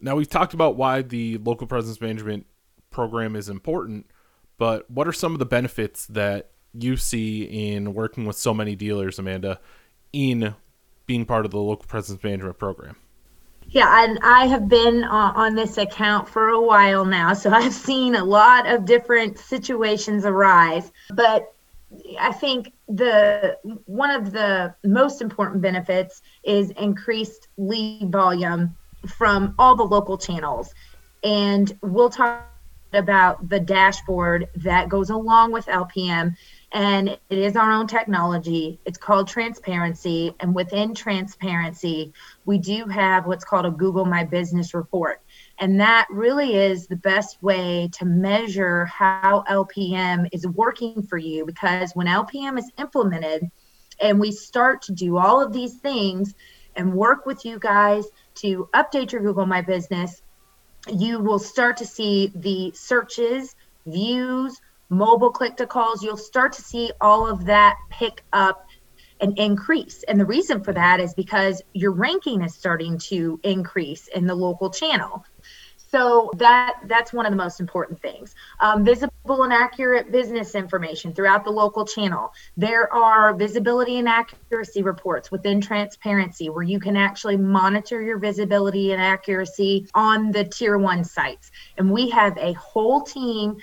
Now, 0.00 0.16
we've 0.16 0.28
talked 0.28 0.54
about 0.54 0.76
why 0.76 1.02
the 1.02 1.38
local 1.38 1.66
presence 1.66 2.00
management 2.00 2.46
program 2.90 3.36
is 3.36 3.48
important, 3.48 4.10
but 4.58 4.90
what 4.90 5.06
are 5.06 5.12
some 5.12 5.32
of 5.32 5.38
the 5.38 5.46
benefits 5.46 6.06
that 6.06 6.50
you 6.74 6.96
see 6.96 7.42
in 7.72 7.94
working 7.94 8.26
with 8.26 8.36
so 8.36 8.54
many 8.54 8.76
dealers, 8.76 9.18
Amanda, 9.18 9.60
in 10.12 10.54
being 11.06 11.24
part 11.24 11.44
of 11.44 11.50
the 11.50 11.58
local 11.58 11.86
presence 11.86 12.22
management 12.22 12.58
program? 12.58 12.96
Yeah, 13.68 14.04
and 14.04 14.18
I 14.22 14.46
have 14.46 14.68
been 14.68 15.04
uh, 15.04 15.32
on 15.34 15.54
this 15.54 15.78
account 15.78 16.28
for 16.28 16.48
a 16.48 16.60
while 16.60 17.04
now, 17.04 17.34
so 17.34 17.50
I've 17.52 17.72
seen 17.72 18.14
a 18.14 18.24
lot 18.24 18.66
of 18.66 18.84
different 18.84 19.38
situations 19.38 20.24
arise. 20.24 20.90
But 21.12 21.52
I 22.20 22.32
think 22.32 22.72
the 22.88 23.58
one 23.86 24.10
of 24.10 24.32
the 24.32 24.74
most 24.84 25.22
important 25.22 25.62
benefits 25.62 26.22
is 26.44 26.70
increased 26.70 27.48
lead 27.56 28.12
volume 28.12 28.76
from 29.08 29.54
all 29.58 29.76
the 29.76 29.84
local 29.84 30.18
channels. 30.18 30.72
And 31.22 31.76
we'll 31.82 32.10
talk 32.10 32.46
about 32.92 33.48
the 33.48 33.60
dashboard 33.60 34.48
that 34.56 34.88
goes 34.88 35.10
along 35.10 35.52
with 35.52 35.66
LPM 35.66 36.36
and 36.72 37.08
it 37.08 37.38
is 37.38 37.56
our 37.56 37.72
own 37.72 37.88
technology. 37.88 38.78
It's 38.84 38.98
called 38.98 39.26
transparency. 39.26 40.34
And 40.38 40.54
within 40.54 40.94
transparency, 40.94 42.12
we 42.44 42.58
do 42.58 42.86
have 42.86 43.26
what's 43.26 43.44
called 43.44 43.66
a 43.66 43.70
Google 43.70 44.04
My 44.04 44.24
Business 44.24 44.72
report. 44.72 45.20
And 45.58 45.80
that 45.80 46.06
really 46.10 46.54
is 46.54 46.86
the 46.86 46.96
best 46.96 47.42
way 47.42 47.90
to 47.98 48.04
measure 48.04 48.84
how 48.84 49.44
LPM 49.48 50.28
is 50.32 50.46
working 50.46 51.02
for 51.02 51.18
you 51.18 51.44
because 51.44 51.92
when 51.94 52.06
LPM 52.06 52.56
is 52.56 52.70
implemented 52.78 53.50
and 54.00 54.20
we 54.20 54.30
start 54.30 54.82
to 54.82 54.92
do 54.92 55.18
all 55.18 55.42
of 55.42 55.52
these 55.52 55.74
things 55.74 56.34
and 56.76 56.94
work 56.94 57.26
with 57.26 57.44
you 57.44 57.58
guys 57.58 58.04
to 58.36 58.68
update 58.74 59.10
your 59.10 59.22
Google 59.22 59.44
My 59.44 59.60
Business, 59.60 60.22
you 60.88 61.18
will 61.18 61.40
start 61.40 61.78
to 61.78 61.86
see 61.86 62.30
the 62.34 62.72
searches, 62.74 63.56
views, 63.86 64.60
mobile 64.90 65.30
click 65.30 65.56
to 65.56 65.66
calls, 65.66 66.02
you'll 66.02 66.16
start 66.16 66.52
to 66.54 66.62
see 66.62 66.92
all 67.00 67.26
of 67.26 67.46
that 67.46 67.76
pick 67.88 68.22
up 68.32 68.66
and 69.20 69.38
increase. 69.38 70.02
And 70.04 70.18
the 70.18 70.26
reason 70.26 70.62
for 70.62 70.72
that 70.72 71.00
is 71.00 71.14
because 71.14 71.62
your 71.72 71.92
ranking 71.92 72.42
is 72.42 72.54
starting 72.54 72.98
to 72.98 73.38
increase 73.42 74.08
in 74.08 74.26
the 74.26 74.34
local 74.34 74.70
channel. 74.70 75.24
So 75.90 76.30
that 76.36 76.76
that's 76.86 77.12
one 77.12 77.26
of 77.26 77.32
the 77.32 77.36
most 77.36 77.58
important 77.58 78.00
things. 78.00 78.36
Um, 78.60 78.84
visible 78.84 79.42
and 79.42 79.52
accurate 79.52 80.12
business 80.12 80.54
information 80.54 81.12
throughout 81.12 81.44
the 81.44 81.50
local 81.50 81.84
channel. 81.84 82.32
There 82.56 82.92
are 82.94 83.34
visibility 83.34 83.98
and 83.98 84.08
accuracy 84.08 84.82
reports 84.82 85.32
within 85.32 85.60
transparency 85.60 86.48
where 86.48 86.62
you 86.62 86.78
can 86.78 86.96
actually 86.96 87.38
monitor 87.38 88.00
your 88.00 88.18
visibility 88.18 88.92
and 88.92 89.02
accuracy 89.02 89.88
on 89.92 90.30
the 90.30 90.44
tier 90.44 90.78
one 90.78 91.02
sites. 91.02 91.50
And 91.76 91.90
we 91.90 92.08
have 92.10 92.38
a 92.38 92.52
whole 92.52 93.00
team 93.02 93.56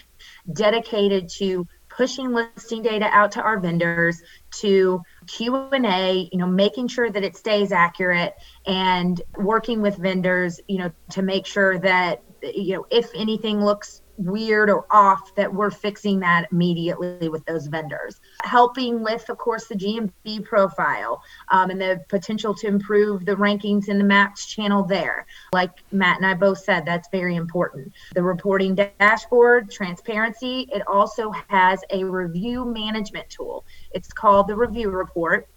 dedicated 0.54 1.30
to 1.30 1.68
pushing 1.90 2.32
listing 2.32 2.82
data 2.82 3.06
out 3.06 3.32
to 3.32 3.42
our 3.42 3.60
vendors 3.60 4.22
to 4.52 5.02
q&a 5.28 6.30
you 6.32 6.38
know 6.38 6.46
making 6.48 6.88
sure 6.88 7.10
that 7.10 7.24
it 7.24 7.36
stays 7.36 7.72
accurate 7.72 8.34
and 8.66 9.22
working 9.38 9.82
with 9.82 9.98
vendors 9.98 10.60
you 10.68 10.78
know 10.78 10.92
to 11.12 11.22
make 11.22 11.46
sure 11.46 11.80
that 11.80 12.22
you 12.42 12.76
know 12.76 12.86
if 12.92 13.10
anything 13.16 13.64
looks 13.64 14.02
weird 14.18 14.70
or 14.70 14.86
off 14.92 15.34
that 15.36 15.54
we're 15.54 15.72
fixing 15.72 16.20
that 16.20 16.48
immediately 16.52 17.30
with 17.30 17.46
those 17.46 17.68
vendors. 17.68 18.20
Helping 18.44 19.04
with 19.04 19.30
of 19.30 19.38
course 19.38 19.68
the 19.68 19.76
gmb 19.76 20.44
profile 20.44 21.22
um, 21.50 21.70
and 21.70 21.80
the 21.80 22.04
potential 22.10 22.54
to 22.54 22.68
improve 22.68 23.26
the 23.26 23.36
rankings 23.36 23.90
in 23.90 23.98
the 23.98 24.04
maps 24.04 24.46
channel 24.48 24.84
there. 24.84 25.26
Like 25.54 25.72
matt 25.92 26.18
and 26.18 26.26
i 26.26 26.34
both 26.34 26.60
said 26.60 26.86
that's 26.86 27.10
very 27.10 27.36
important. 27.36 27.94
The 28.14 28.24
reporting 28.24 28.76
dashboard 28.76 29.72
transparency 29.72 30.68
it 30.72 30.82
also 30.88 31.32
has 31.48 31.82
a 31.92 32.04
review 32.04 32.66
management 32.66 33.30
tool. 33.30 33.66
It's 33.92 34.12
called 34.12 34.48
the 34.48 34.56
review 34.56 34.90
report. 34.90 35.48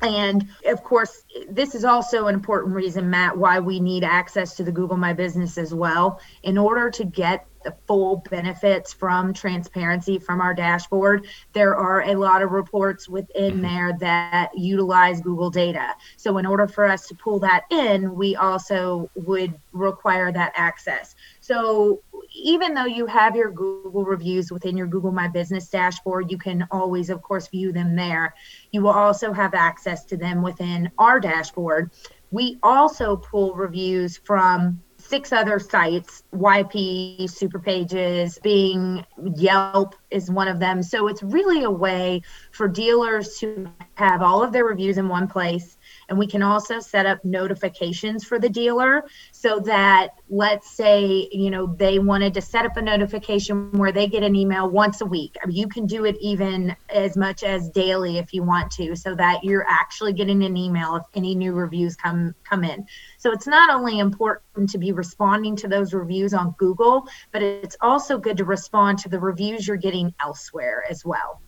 And 0.00 0.48
of 0.66 0.84
course, 0.84 1.24
this 1.50 1.74
is 1.74 1.84
also 1.84 2.26
an 2.28 2.34
important 2.34 2.74
reason, 2.74 3.10
Matt, 3.10 3.36
why 3.36 3.58
we 3.58 3.80
need 3.80 4.04
access 4.04 4.54
to 4.56 4.64
the 4.64 4.70
Google 4.70 4.96
My 4.96 5.12
Business 5.12 5.58
as 5.58 5.74
well. 5.74 6.20
In 6.44 6.56
order 6.56 6.90
to 6.90 7.04
get 7.04 7.46
the 7.68 7.76
full 7.86 8.22
benefits 8.30 8.92
from 8.94 9.34
transparency 9.34 10.18
from 10.18 10.40
our 10.40 10.54
dashboard, 10.54 11.26
there 11.52 11.74
are 11.74 12.02
a 12.02 12.14
lot 12.14 12.42
of 12.42 12.50
reports 12.50 13.08
within 13.08 13.54
mm-hmm. 13.54 13.62
there 13.62 13.92
that 14.00 14.50
utilize 14.56 15.20
Google 15.20 15.50
data. 15.50 15.94
So, 16.16 16.38
in 16.38 16.46
order 16.46 16.66
for 16.66 16.86
us 16.86 17.06
to 17.08 17.14
pull 17.14 17.38
that 17.40 17.64
in, 17.70 18.14
we 18.14 18.36
also 18.36 19.10
would 19.14 19.54
require 19.72 20.32
that 20.32 20.52
access. 20.56 21.14
So, 21.40 22.00
even 22.34 22.72
though 22.72 22.86
you 22.86 23.06
have 23.06 23.36
your 23.36 23.50
Google 23.50 24.04
reviews 24.04 24.50
within 24.50 24.76
your 24.76 24.86
Google 24.86 25.12
My 25.12 25.28
Business 25.28 25.68
dashboard, 25.68 26.30
you 26.30 26.38
can 26.38 26.66
always, 26.70 27.10
of 27.10 27.20
course, 27.20 27.48
view 27.48 27.72
them 27.72 27.96
there. 27.96 28.34
You 28.70 28.82
will 28.82 28.90
also 28.90 29.32
have 29.32 29.52
access 29.52 30.04
to 30.06 30.16
them 30.16 30.42
within 30.42 30.90
our 30.98 31.20
dashboard. 31.20 31.90
We 32.30 32.58
also 32.62 33.16
pull 33.16 33.54
reviews 33.54 34.16
from 34.18 34.82
six 35.08 35.32
other 35.32 35.58
sites 35.58 36.22
YP, 36.34 37.22
Superpages, 37.24 38.40
Bing, 38.42 39.04
Yelp 39.36 39.94
is 40.10 40.30
one 40.30 40.48
of 40.48 40.60
them. 40.60 40.82
So 40.82 41.08
it's 41.08 41.22
really 41.22 41.64
a 41.64 41.70
way 41.70 42.22
for 42.52 42.68
dealers 42.68 43.38
to 43.38 43.70
have 43.98 44.22
all 44.22 44.42
of 44.44 44.52
their 44.52 44.64
reviews 44.64 44.96
in 44.96 45.08
one 45.08 45.26
place 45.26 45.76
and 46.08 46.16
we 46.16 46.26
can 46.26 46.42
also 46.42 46.78
set 46.78 47.04
up 47.04 47.24
notifications 47.24 48.24
for 48.24 48.38
the 48.38 48.48
dealer 48.48 49.04
so 49.32 49.58
that, 49.60 50.10
let's 50.30 50.70
say, 50.70 51.28
you 51.32 51.50
know, 51.50 51.66
they 51.66 51.98
wanted 51.98 52.32
to 52.34 52.40
set 52.40 52.64
up 52.64 52.76
a 52.76 52.82
notification 52.82 53.72
where 53.72 53.92
they 53.92 54.06
get 54.06 54.22
an 54.22 54.34
email 54.34 54.70
once 54.70 55.00
a 55.00 55.06
week. 55.06 55.36
I 55.42 55.46
mean, 55.46 55.56
you 55.56 55.68
can 55.68 55.86
do 55.86 56.04
it 56.04 56.16
even 56.20 56.74
as 56.88 57.16
much 57.16 57.42
as 57.42 57.68
daily 57.70 58.18
if 58.18 58.32
you 58.32 58.42
want 58.42 58.70
to, 58.72 58.94
so 58.94 59.14
that 59.16 59.42
you're 59.42 59.66
actually 59.68 60.12
getting 60.12 60.44
an 60.44 60.56
email 60.56 60.96
if 60.96 61.02
any 61.14 61.34
new 61.34 61.52
reviews 61.52 61.96
come 61.96 62.34
come 62.44 62.64
in. 62.64 62.86
So 63.18 63.32
it's 63.32 63.46
not 63.46 63.68
only 63.68 63.98
important 63.98 64.70
to 64.70 64.78
be 64.78 64.92
responding 64.92 65.56
to 65.56 65.68
those 65.68 65.92
reviews 65.92 66.32
on 66.34 66.54
Google, 66.56 67.06
but 67.32 67.42
it's 67.42 67.76
also 67.80 68.16
good 68.16 68.36
to 68.36 68.44
respond 68.44 68.98
to 69.00 69.08
the 69.08 69.18
reviews 69.18 69.66
you're 69.66 69.76
getting 69.76 70.14
elsewhere 70.20 70.84
as 70.88 71.04
well. 71.04 71.40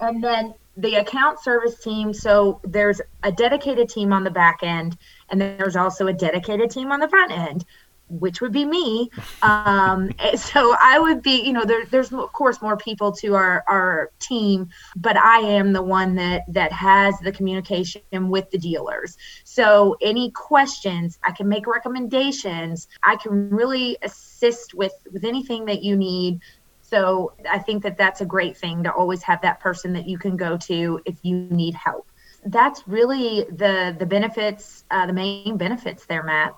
And 0.00 0.24
then 0.24 0.54
the 0.76 0.96
account 0.96 1.40
service 1.40 1.82
team 1.82 2.12
so 2.12 2.60
there's 2.64 3.00
a 3.22 3.32
dedicated 3.32 3.88
team 3.88 4.12
on 4.12 4.24
the 4.24 4.30
back 4.30 4.60
end 4.62 4.96
and 5.28 5.40
then 5.40 5.56
there's 5.58 5.76
also 5.76 6.06
a 6.06 6.12
dedicated 6.12 6.70
team 6.70 6.92
on 6.92 7.00
the 7.00 7.08
front 7.08 7.32
end 7.32 7.64
which 8.10 8.40
would 8.40 8.52
be 8.52 8.64
me. 8.64 9.10
Um, 9.42 10.10
so 10.36 10.76
i 10.78 10.98
would 10.98 11.22
be 11.22 11.40
you 11.40 11.52
know 11.54 11.64
there, 11.64 11.86
there's 11.86 12.12
of 12.12 12.30
course 12.32 12.60
more 12.60 12.76
people 12.76 13.10
to 13.12 13.34
our 13.34 13.64
our 13.68 14.10
team 14.18 14.68
but 14.96 15.16
i 15.16 15.38
am 15.38 15.72
the 15.72 15.82
one 15.82 16.14
that 16.16 16.42
that 16.48 16.72
has 16.72 17.18
the 17.20 17.32
communication 17.32 18.28
with 18.28 18.50
the 18.50 18.58
dealers. 18.58 19.16
So 19.44 19.96
any 20.02 20.30
questions 20.32 21.18
i 21.24 21.32
can 21.32 21.48
make 21.48 21.66
recommendations. 21.66 22.88
I 23.02 23.16
can 23.16 23.48
really 23.48 23.96
assist 24.02 24.74
with 24.74 24.92
with 25.10 25.24
anything 25.24 25.64
that 25.66 25.82
you 25.82 25.96
need 25.96 26.40
So 26.90 27.34
I 27.48 27.60
think 27.60 27.84
that 27.84 27.96
that's 27.96 28.20
a 28.20 28.26
great 28.26 28.56
thing 28.56 28.82
to 28.82 28.92
always 28.92 29.22
have 29.22 29.40
that 29.42 29.60
person 29.60 29.92
that 29.92 30.08
you 30.08 30.18
can 30.18 30.36
go 30.36 30.56
to 30.56 31.00
if 31.06 31.18
you 31.22 31.36
need 31.36 31.74
help. 31.74 32.10
That's 32.44 32.86
really 32.88 33.44
the 33.48 33.94
the 33.96 34.06
benefits, 34.06 34.84
uh, 34.90 35.06
the 35.06 35.12
main 35.12 35.56
benefits 35.56 36.06
there, 36.06 36.24
Matt. 36.24 36.56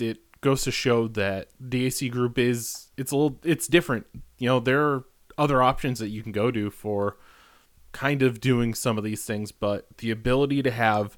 It 0.00 0.18
goes 0.40 0.62
to 0.62 0.72
show 0.72 1.06
that 1.08 1.48
DAC 1.62 2.10
Group 2.10 2.38
is 2.38 2.88
it's 2.96 3.12
a 3.12 3.16
little 3.16 3.38
it's 3.44 3.68
different. 3.68 4.06
You 4.38 4.48
know, 4.48 4.58
there 4.58 4.82
are 4.82 5.04
other 5.38 5.62
options 5.62 6.00
that 6.00 6.08
you 6.08 6.22
can 6.24 6.32
go 6.32 6.50
to 6.50 6.70
for 6.70 7.16
kind 7.92 8.22
of 8.22 8.40
doing 8.40 8.74
some 8.74 8.98
of 8.98 9.04
these 9.04 9.24
things, 9.24 9.52
but 9.52 9.86
the 9.98 10.10
ability 10.10 10.62
to 10.62 10.70
have 10.72 11.16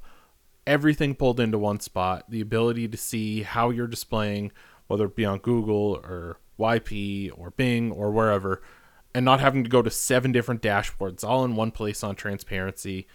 everything 0.66 1.14
pulled 1.14 1.40
into 1.40 1.58
one 1.58 1.80
spot, 1.80 2.24
the 2.28 2.40
ability 2.40 2.88
to 2.88 2.96
see 2.96 3.42
how 3.42 3.70
you're 3.70 3.86
displaying, 3.86 4.52
whether 4.86 5.06
it 5.06 5.16
be 5.16 5.24
on 5.24 5.38
Google 5.38 6.00
or 6.04 6.38
YP 6.58 7.30
or 7.36 7.50
Bing 7.50 7.92
or 7.92 8.10
wherever, 8.10 8.62
and 9.14 9.24
not 9.24 9.40
having 9.40 9.64
to 9.64 9.70
go 9.70 9.82
to 9.82 9.90
seven 9.90 10.32
different 10.32 10.62
dashboards 10.62 11.24
all 11.24 11.44
in 11.44 11.56
one 11.56 11.70
place 11.70 12.02
on 12.02 12.14
transparency. 12.14 13.06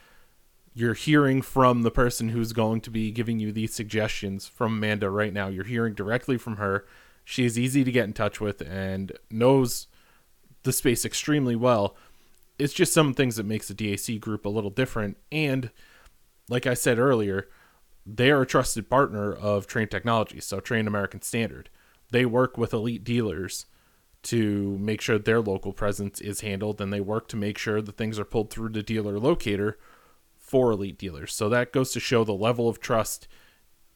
You're 0.74 0.94
hearing 0.94 1.42
from 1.42 1.82
the 1.82 1.92
person 1.92 2.30
who's 2.30 2.54
going 2.54 2.82
to 2.82 2.92
be 2.92 3.12
giving 3.12 3.40
you 3.40 3.52
these 3.52 3.74
suggestions 3.74 4.48
from 4.48 4.78
Amanda 4.78 5.10
right 5.10 5.34
now. 5.34 5.48
You're 5.48 5.64
hearing 5.64 5.96
directly 5.96 6.38
from 6.38 6.58
her. 6.58 6.86
She 7.24 7.46
is 7.46 7.58
easy 7.58 7.84
to 7.84 7.92
get 7.92 8.06
in 8.06 8.14
touch 8.14 8.40
with 8.40 8.62
and 8.62 9.12
knows 9.32 9.88
the 10.64 10.72
space 10.72 11.04
extremely 11.04 11.56
well. 11.56 11.96
It's 12.60 12.74
just 12.74 12.94
some 12.94 13.14
things 13.14 13.38
that 13.38 13.46
makes 13.46 13.68
the 13.68 13.74
DAC 13.74 14.20
group 14.20 14.46
a 14.46 14.50
little 14.50 14.70
different. 14.70 15.18
And 15.32 15.72
like 16.50 16.68
I 16.68 16.74
said 16.74 17.00
earlier, 17.00 17.48
they 18.06 18.32
are 18.32 18.42
a 18.42 18.48
trusted 18.48 18.90
partner 18.90 19.34
of 19.34 19.68
Trane 19.68 19.90
Technologies, 19.90 20.46
so 20.46 20.60
Trane 20.60 20.88
American 20.88 21.22
Standard. 21.22 21.70
They 22.12 22.26
work 22.26 22.58
with 22.58 22.74
elite 22.74 23.04
dealers 23.04 23.66
to 24.24 24.78
make 24.80 25.02
sure 25.02 25.18
their 25.18 25.42
local 25.42 25.74
presence 25.74 26.20
is 26.20 26.42
handled, 26.42 26.82
and 26.82 26.92
they 26.92 27.00
work 27.00 27.28
to 27.30 27.38
make 27.38 27.58
sure 27.58 27.82
that 27.82 27.98
things 27.98 28.20
are 28.20 28.26
pulled 28.26 28.50
through 28.50 28.70
the 28.70 28.84
dealer 28.84 29.20
locator 29.20 29.78
for 30.38 30.72
elite 30.72 30.98
dealers. 30.98 31.34
So 31.34 31.50
that 31.50 31.72
goes 31.72 31.92
to 31.92 32.00
show 32.00 32.24
the 32.24 32.34
level 32.34 32.68
of 32.68 32.80
trust 32.80 33.28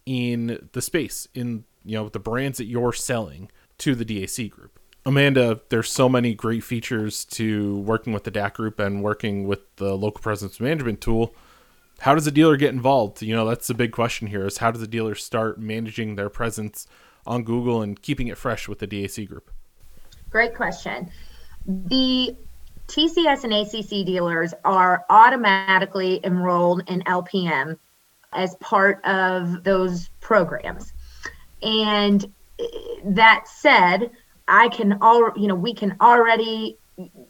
in 0.06 0.70
the 0.74 0.82
space, 0.82 1.28
in 1.34 1.66
you 1.84 1.98
know 1.98 2.10
the 2.10 2.20
brands 2.20 2.58
that 2.58 2.66
you're 2.66 2.94
selling 2.94 3.52
to 3.80 3.96
the 3.96 4.06
DAC 4.06 4.50
group. 4.50 4.80
Amanda, 5.06 5.62
there's 5.70 5.90
so 5.90 6.08
many 6.08 6.36
great 6.36 6.64
features 6.64 7.26
to 7.26 7.80
working 7.80 8.14
with 8.14 8.24
the 8.24 8.32
DAC 8.32 8.54
group 8.54 8.80
and 8.80 9.04
working 9.04 9.48
with 9.48 9.76
the 9.78 9.98
local 9.98 10.22
presence 10.22 10.60
management 10.60 11.02
tool. 11.02 11.34
How 12.02 12.14
does 12.14 12.28
a 12.28 12.32
dealer 12.32 12.56
get 12.56 12.74
involved? 12.74 13.22
You 13.22 13.36
know, 13.36 13.48
that's 13.48 13.68
the 13.68 13.74
big 13.74 13.92
question 13.92 14.28
here 14.28 14.46
is 14.46 14.58
how 14.58 14.72
does 14.72 14.82
a 14.82 14.88
dealer 14.88 15.16
start 15.16 15.60
managing 15.60 16.16
their 16.16 16.30
presence 16.30 16.88
on 17.26 17.44
Google 17.44 17.82
and 17.82 18.02
keeping 18.02 18.28
it 18.28 18.38
fresh 18.38 18.68
with 18.68 18.80
the 18.80 18.88
DAC 18.88 19.28
group? 19.28 19.52
Great 20.30 20.56
question. 20.56 21.10
The 21.68 22.36
TCS 22.88 23.44
and 23.44 23.54
ACC 23.54 24.06
dealers 24.06 24.54
are 24.66 25.06
automatically 25.10 26.20
enrolled 26.24 26.84
in 26.88 27.02
LPM 27.02 27.78
as 28.34 28.56
part 28.56 29.04
of 29.06 29.64
those 29.64 30.10
programs. 30.20 30.94
And 31.62 32.26
eh, 32.60 32.66
that 33.06 33.48
said, 33.48 34.12
I 34.48 34.68
can 34.70 34.98
all 35.02 35.32
you 35.38 35.48
know 35.48 35.56
we 35.56 35.74
can 35.74 35.96
already 36.02 36.78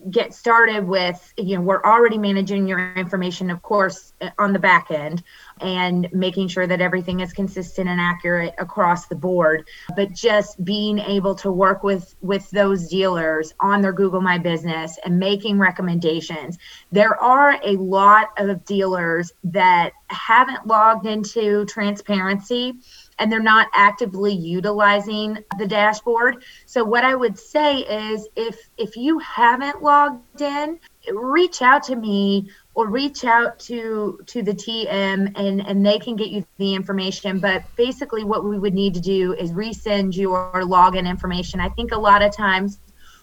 get 0.09 0.33
started 0.33 0.85
with 0.85 1.33
you 1.37 1.55
know 1.55 1.61
we're 1.61 1.83
already 1.83 2.17
managing 2.17 2.67
your 2.67 2.93
information 2.95 3.49
of 3.51 3.61
course 3.61 4.13
on 4.37 4.53
the 4.53 4.59
back 4.59 4.89
end 4.89 5.23
and 5.61 6.09
making 6.11 6.47
sure 6.47 6.65
that 6.65 6.81
everything 6.81 7.19
is 7.19 7.31
consistent 7.31 7.87
and 7.87 8.01
accurate 8.01 8.53
across 8.57 9.07
the 9.07 9.15
board. 9.15 9.67
But 9.95 10.13
just 10.13 10.63
being 10.63 10.99
able 10.99 11.35
to 11.35 11.51
work 11.51 11.83
with 11.83 12.15
with 12.21 12.49
those 12.51 12.87
dealers 12.87 13.53
on 13.59 13.81
their 13.81 13.93
google 13.93 14.21
my 14.21 14.37
business 14.37 14.97
and 15.05 15.19
making 15.19 15.59
recommendations. 15.59 16.57
There 16.91 17.21
are 17.21 17.59
a 17.63 17.77
lot 17.77 18.29
of 18.37 18.65
dealers 18.65 19.31
that 19.45 19.91
haven't 20.07 20.67
logged 20.67 21.05
into 21.05 21.65
transparency 21.65 22.73
and 23.21 23.31
they're 23.31 23.39
not 23.39 23.67
actively 23.73 24.33
utilizing 24.33 25.37
the 25.59 25.67
dashboard. 25.67 26.43
So 26.65 26.83
what 26.83 27.05
I 27.05 27.13
would 27.13 27.37
say 27.37 27.77
is 27.77 28.27
if 28.35 28.57
if 28.77 28.97
you 28.97 29.19
haven't 29.19 29.83
logged 29.83 30.41
in, 30.41 30.79
reach 31.13 31.61
out 31.61 31.83
to 31.83 31.95
me 31.95 32.49
or 32.73 32.89
reach 32.89 33.23
out 33.23 33.59
to 33.59 34.19
to 34.25 34.41
the 34.41 34.53
TM 34.53 35.31
and 35.35 35.67
and 35.67 35.85
they 35.85 35.99
can 35.99 36.15
get 36.15 36.29
you 36.29 36.43
the 36.57 36.73
information 36.73 37.39
but 37.39 37.63
basically 37.75 38.23
what 38.23 38.43
we 38.43 38.57
would 38.57 38.73
need 38.73 38.95
to 38.95 39.01
do 39.01 39.33
is 39.33 39.51
resend 39.51 40.15
your 40.15 40.51
login 40.55 41.07
information. 41.07 41.59
I 41.59 41.69
think 41.69 41.91
a 41.91 41.99
lot 41.99 42.23
of 42.23 42.35
times 42.35 42.79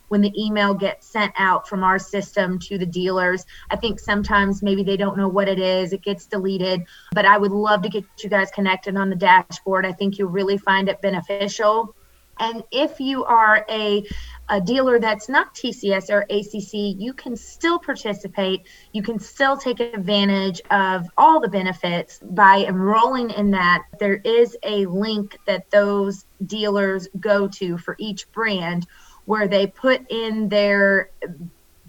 when 0.09 0.21
the 0.21 0.33
email 0.39 0.75
gets 0.75 1.07
sent 1.07 1.33
out 1.37 1.69
from 1.69 1.85
our 1.85 1.99
system 1.99 2.59
to 2.61 2.79
the 2.79 2.87
dealers. 2.87 3.45
I 3.71 3.77
think 3.77 4.01
sometimes 4.01 4.63
maybe 4.63 4.83
they 4.83 4.97
don't 4.97 5.17
know 5.17 5.29
what 5.29 5.49
it 5.49 5.59
is, 5.59 5.93
it 5.93 6.03
gets 6.03 6.27
deleted. 6.27 6.85
But 7.13 7.25
I 7.25 7.39
would 7.39 7.53
love 7.53 7.83
to 7.83 7.89
get 7.89 8.05
you 8.23 8.29
guys 8.29 8.51
connected 8.51 8.97
on 8.97 9.11
the 9.11 9.17
dashboard. 9.17 9.87
I 9.87 9.93
think 9.93 10.19
you'll 10.19 10.31
really 10.31 10.59
find 10.59 10.89
it 10.89 11.01
beneficial. 11.01 11.95
And 12.41 12.63
if 12.71 13.01
you 13.01 13.25
are 13.25 13.65
a, 13.69 14.05
a 14.49 14.61
dealer 14.61 14.99
that's 14.99 15.29
not 15.29 15.55
TCS 15.55 16.11
or 16.11 16.21
ACC, 16.31 17.01
you 17.01 17.13
can 17.13 17.37
still 17.37 17.79
participate. 17.79 18.67
You 18.93 19.03
can 19.03 19.19
still 19.19 19.57
take 19.57 19.81
advantage 19.81 20.61
of 20.71 21.09
all 21.17 21.41
the 21.41 21.49
benefits 21.49 22.21
by 22.23 22.65
enrolling 22.65 23.31
in 23.31 23.51
that. 23.53 23.85
There 23.99 24.21
is 24.25 24.57
a 24.63 24.87
link 24.87 25.37
that 25.47 25.71
those 25.71 26.27
dealers 26.45 27.09
go 27.19 27.49
to 27.49 27.77
for 27.79 27.97
each 27.99 28.31
brand 28.31 28.87
where 29.29 29.47
they 29.47 29.67
put 29.67 30.11
in 30.11 30.49
their 30.49 31.11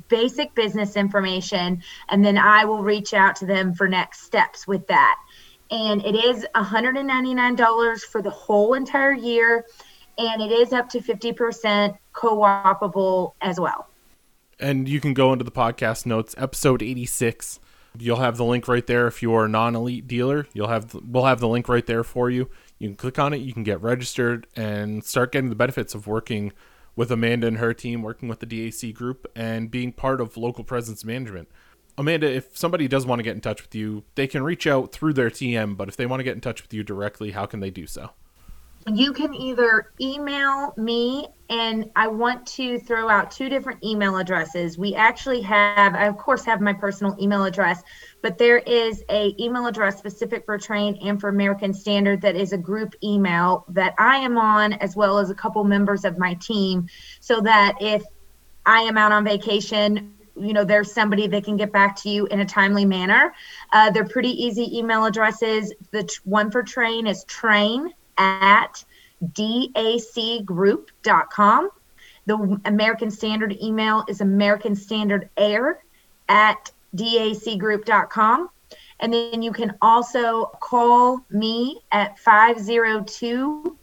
basic 0.09 0.53
business 0.55 0.97
information 0.97 1.81
and 2.09 2.25
then 2.25 2.37
I 2.37 2.65
will 2.65 2.83
reach 2.83 3.13
out 3.13 3.37
to 3.37 3.45
them 3.45 3.73
for 3.73 3.87
next 3.87 4.23
steps 4.23 4.67
with 4.67 4.85
that. 4.87 5.15
And 5.71 6.05
it 6.05 6.15
is 6.15 6.45
$199 6.53 8.01
for 8.01 8.21
the 8.21 8.29
whole 8.29 8.73
entire 8.73 9.13
year 9.13 9.65
and 10.17 10.41
it 10.41 10.51
is 10.51 10.73
up 10.73 10.89
to 10.89 10.99
50% 10.99 11.97
co-opable 12.11 13.35
as 13.39 13.57
well. 13.57 13.87
And 14.59 14.89
you 14.89 14.99
can 14.99 15.13
go 15.13 15.31
into 15.31 15.45
the 15.45 15.51
podcast 15.51 16.05
notes, 16.05 16.35
episode 16.37 16.83
86. 16.83 17.61
You'll 17.97 18.17
have 18.17 18.35
the 18.35 18.43
link 18.43 18.67
right 18.67 18.85
there 18.85 19.07
if 19.07 19.21
you 19.21 19.33
are 19.33 19.45
a 19.45 19.49
non-elite 19.49 20.07
dealer. 20.07 20.45
You'll 20.51 20.67
have 20.67 20.89
the, 20.89 20.99
we'll 21.07 21.23
have 21.23 21.39
the 21.39 21.47
link 21.47 21.69
right 21.69 21.85
there 21.85 22.03
for 22.03 22.29
you. 22.29 22.49
You 22.79 22.89
can 22.89 22.97
click 22.97 23.17
on 23.17 23.31
it, 23.31 23.37
you 23.37 23.53
can 23.53 23.63
get 23.63 23.81
registered 23.81 24.45
and 24.57 25.05
start 25.05 25.31
getting 25.31 25.49
the 25.49 25.55
benefits 25.55 25.95
of 25.95 26.05
working 26.05 26.51
with 26.95 27.11
Amanda 27.11 27.47
and 27.47 27.57
her 27.57 27.73
team 27.73 28.01
working 28.01 28.29
with 28.29 28.39
the 28.39 28.45
DAC 28.45 28.93
group 28.93 29.25
and 29.35 29.71
being 29.71 29.91
part 29.91 30.21
of 30.21 30.37
local 30.37 30.63
presence 30.63 31.05
management. 31.05 31.49
Amanda, 31.97 32.31
if 32.31 32.57
somebody 32.57 32.87
does 32.87 33.05
want 33.05 33.19
to 33.19 33.23
get 33.23 33.35
in 33.35 33.41
touch 33.41 33.61
with 33.61 33.75
you, 33.75 34.03
they 34.15 34.25
can 34.25 34.43
reach 34.43 34.65
out 34.65 34.91
through 34.91 35.13
their 35.13 35.29
TM, 35.29 35.75
but 35.75 35.89
if 35.89 35.97
they 35.97 36.05
want 36.05 36.21
to 36.21 36.23
get 36.23 36.35
in 36.35 36.41
touch 36.41 36.61
with 36.61 36.73
you 36.73 36.83
directly, 36.83 37.31
how 37.31 37.45
can 37.45 37.59
they 37.59 37.69
do 37.69 37.85
so? 37.85 38.11
You 38.87 39.13
can 39.13 39.33
either 39.35 39.91
email 39.99 40.73
me 40.77 41.27
and 41.49 41.89
I 41.95 42.07
want 42.07 42.45
to 42.47 42.79
throw 42.79 43.09
out 43.09 43.31
two 43.31 43.49
different 43.49 43.83
email 43.83 44.17
addresses. 44.17 44.77
We 44.77 44.95
actually 44.95 45.41
have 45.41 45.95
I 45.95 46.05
of 46.05 46.17
course 46.17 46.45
have 46.45 46.61
my 46.61 46.73
personal 46.73 47.15
email 47.21 47.43
address, 47.43 47.83
but 48.21 48.37
there 48.37 48.57
is 48.57 49.03
a 49.09 49.35
email 49.39 49.67
address 49.67 49.97
specific 49.97 50.45
for 50.45 50.57
Trane 50.57 50.97
and 51.05 51.19
for 51.19 51.29
American 51.29 51.73
Standard 51.73 52.21
that 52.21 52.35
is 52.35 52.53
a 52.53 52.57
group 52.57 52.95
email 53.03 53.65
that 53.69 53.95
I 53.97 54.17
am 54.17 54.37
on 54.37 54.73
as 54.73 54.95
well 54.95 55.17
as 55.17 55.29
a 55.29 55.35
couple 55.35 55.63
members 55.63 56.05
of 56.05 56.17
my 56.17 56.35
team 56.35 56.87
so 57.19 57.41
that 57.41 57.77
if 57.81 58.03
I 58.65 58.81
am 58.81 58.97
out 58.97 59.11
on 59.11 59.23
vacation 59.23 60.13
you 60.35 60.53
know 60.53 60.63
there's 60.63 60.91
somebody 60.91 61.27
that 61.27 61.43
can 61.43 61.57
get 61.57 61.71
back 61.73 61.97
to 61.97 62.09
you 62.09 62.25
in 62.27 62.39
a 62.39 62.45
timely 62.45 62.85
manner 62.85 63.33
uh, 63.73 63.91
they're 63.91 64.07
pretty 64.07 64.29
easy 64.29 64.77
email 64.77 65.03
addresses 65.03 65.73
the 65.91 66.03
t- 66.03 66.15
one 66.23 66.49
for 66.49 66.63
Trane 66.63 67.09
is 67.09 67.25
Trane 67.25 67.89
at 68.19 68.85
dacgroup.com. 69.23 71.69
The 72.25 72.59
American 72.65 73.09
Standard 73.09 73.57
email 73.61 74.03
is 74.07 74.19
American 74.21 74.75
Standard 74.75 75.29
Air 75.35 75.83
at 76.27 76.71
dacgroup.com. 76.95 78.49
And 78.99 79.13
then 79.13 79.41
you 79.41 79.51
can 79.51 79.75
also 79.81 80.51
call 80.59 81.25
me 81.31 81.81
at 81.91 82.19
502 82.19 83.75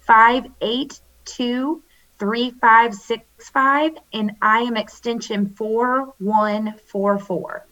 582 0.00 1.82
3565, 2.20 3.98
and 4.12 4.36
I 4.42 4.60
am 4.60 4.76
extension 4.76 5.46
4144. 5.46 7.66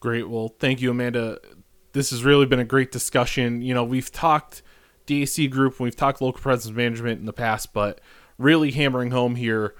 Great. 0.00 0.28
Well, 0.28 0.54
thank 0.60 0.80
you, 0.80 0.92
Amanda. 0.92 1.40
This 1.92 2.10
has 2.10 2.24
really 2.24 2.46
been 2.46 2.60
a 2.60 2.64
great 2.64 2.92
discussion. 2.92 3.60
You 3.60 3.74
know, 3.74 3.82
we've 3.82 4.12
talked 4.12 4.62
DAC 5.08 5.50
group. 5.50 5.80
We've 5.80 5.96
talked 5.96 6.20
local 6.20 6.40
presence 6.40 6.76
management 6.76 7.20
in 7.20 7.26
the 7.26 7.32
past, 7.32 7.72
but 7.72 8.00
really 8.36 8.70
hammering 8.70 9.10
home 9.10 9.34
here 9.34 9.74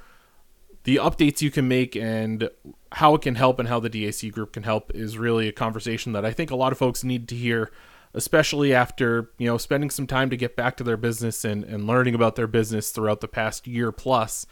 the 0.85 0.97
updates 0.97 1.43
you 1.43 1.51
can 1.51 1.69
make 1.69 1.95
and 1.97 2.49
how 2.93 3.14
it 3.14 3.21
can 3.21 3.35
help 3.35 3.59
and 3.59 3.69
how 3.69 3.79
the 3.79 3.91
DAC 3.91 4.33
group 4.33 4.53
can 4.55 4.62
help 4.62 4.91
is 4.95 5.19
really 5.19 5.47
a 5.47 5.53
conversation 5.53 6.12
that 6.12 6.25
I 6.25 6.33
think 6.33 6.51
a 6.51 6.57
lot 6.57 6.73
of 6.73 6.79
folks 6.79 7.05
need 7.05 7.29
to 7.29 7.35
hear, 7.35 7.71
especially 8.14 8.73
after, 8.73 9.31
you 9.37 9.47
know, 9.47 9.59
spending 9.59 9.91
some 9.91 10.07
time 10.07 10.31
to 10.31 10.37
get 10.37 10.57
back 10.57 10.77
to 10.79 10.85
their 10.85 10.97
business 10.97 11.45
and, 11.45 11.62
and 11.64 11.87
learning 11.87 12.14
about 12.14 12.37
their 12.37 12.47
business 12.47 12.91
throughout 12.91 13.21
the 13.21 13.29
past 13.29 13.67
year 13.67 13.93
plus. 13.93 14.47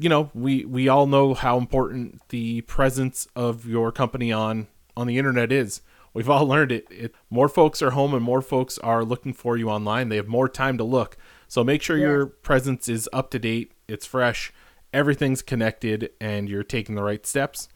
you 0.00 0.08
know, 0.08 0.30
we 0.34 0.64
we 0.64 0.88
all 0.88 1.06
know 1.06 1.34
how 1.34 1.58
important 1.58 2.22
the 2.30 2.62
presence 2.62 3.28
of 3.36 3.66
your 3.66 3.92
company 3.92 4.32
on 4.32 4.66
on 4.96 5.06
the 5.06 5.18
internet 5.18 5.52
is. 5.52 5.82
We've 6.12 6.28
all 6.28 6.46
learned 6.46 6.72
it. 6.72 6.86
it. 6.90 7.14
More 7.28 7.48
folks 7.48 7.82
are 7.82 7.90
home 7.90 8.14
and 8.14 8.22
more 8.22 8.42
folks 8.42 8.78
are 8.78 9.04
looking 9.04 9.32
for 9.32 9.56
you 9.56 9.70
online. 9.70 10.08
They 10.08 10.16
have 10.16 10.28
more 10.28 10.48
time 10.48 10.76
to 10.78 10.84
look. 10.84 11.16
So 11.46 11.62
make 11.64 11.82
sure 11.82 11.96
yeah. 11.96 12.06
your 12.06 12.26
presence 12.26 12.88
is 12.88 13.08
up 13.12 13.30
to 13.30 13.38
date, 13.38 13.72
it's 13.88 14.06
fresh, 14.06 14.52
everything's 14.92 15.42
connected, 15.42 16.10
and 16.20 16.48
you're 16.48 16.62
taking 16.62 16.94
the 16.94 17.02
right 17.02 17.24
steps. 17.26 17.68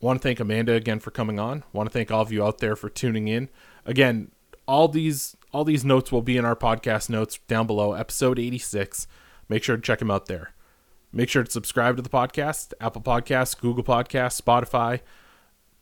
Want 0.00 0.20
to 0.20 0.22
thank 0.22 0.40
Amanda 0.40 0.72
again 0.72 0.98
for 0.98 1.10
coming 1.10 1.38
on. 1.38 1.62
Want 1.72 1.88
to 1.88 1.92
thank 1.92 2.10
all 2.10 2.22
of 2.22 2.32
you 2.32 2.44
out 2.44 2.58
there 2.58 2.74
for 2.74 2.88
tuning 2.88 3.28
in. 3.28 3.48
Again, 3.86 4.32
all 4.66 4.88
these 4.88 5.36
all 5.52 5.64
these 5.64 5.84
notes 5.84 6.10
will 6.10 6.22
be 6.22 6.36
in 6.36 6.44
our 6.44 6.56
podcast 6.56 7.10
notes 7.10 7.38
down 7.46 7.66
below, 7.66 7.92
episode 7.92 8.38
86. 8.38 9.06
Make 9.48 9.62
sure 9.62 9.76
to 9.76 9.82
check 9.82 9.98
them 9.98 10.10
out 10.10 10.26
there. 10.26 10.54
Make 11.12 11.28
sure 11.28 11.44
to 11.44 11.50
subscribe 11.50 11.96
to 11.96 12.02
the 12.02 12.08
podcast, 12.08 12.72
Apple 12.80 13.02
Podcasts, 13.02 13.58
Google 13.58 13.84
Podcasts, 13.84 14.40
Spotify, 14.40 15.00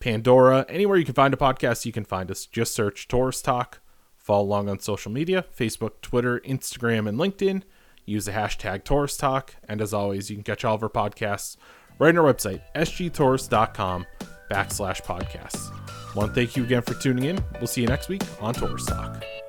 Pandora, 0.00 0.64
anywhere 0.68 0.96
you 0.96 1.04
can 1.04 1.14
find 1.14 1.32
a 1.32 1.36
podcast, 1.36 1.84
you 1.84 1.92
can 1.92 2.04
find 2.04 2.30
us. 2.30 2.46
Just 2.46 2.74
search 2.74 3.06
Torrice 3.06 3.42
Talk. 3.42 3.80
Follow 4.16 4.44
along 4.44 4.68
on 4.68 4.78
social 4.78 5.12
media 5.12 5.44
Facebook, 5.56 6.00
Twitter, 6.02 6.40
Instagram, 6.40 7.08
and 7.08 7.18
LinkedIn. 7.18 7.62
Use 8.04 8.24
the 8.24 8.32
hashtag 8.32 8.82
Torrice 8.82 9.18
Talk. 9.18 9.56
And 9.68 9.80
as 9.80 9.94
always, 9.94 10.30
you 10.30 10.36
can 10.36 10.42
catch 10.42 10.64
all 10.64 10.74
of 10.74 10.82
our 10.82 10.88
podcasts 10.88 11.56
right 11.98 12.16
on 12.16 12.24
our 12.24 12.32
website, 12.32 12.62
sgtorrice.com 12.74 14.06
backslash 14.50 15.02
podcasts. 15.02 15.70
Want 16.16 16.30
to 16.30 16.34
thank 16.34 16.56
you 16.56 16.64
again 16.64 16.82
for 16.82 16.94
tuning 16.94 17.24
in. 17.24 17.44
We'll 17.58 17.68
see 17.68 17.82
you 17.82 17.86
next 17.86 18.08
week 18.08 18.22
on 18.40 18.54
Torrice 18.54 18.86
Talk. 18.86 19.39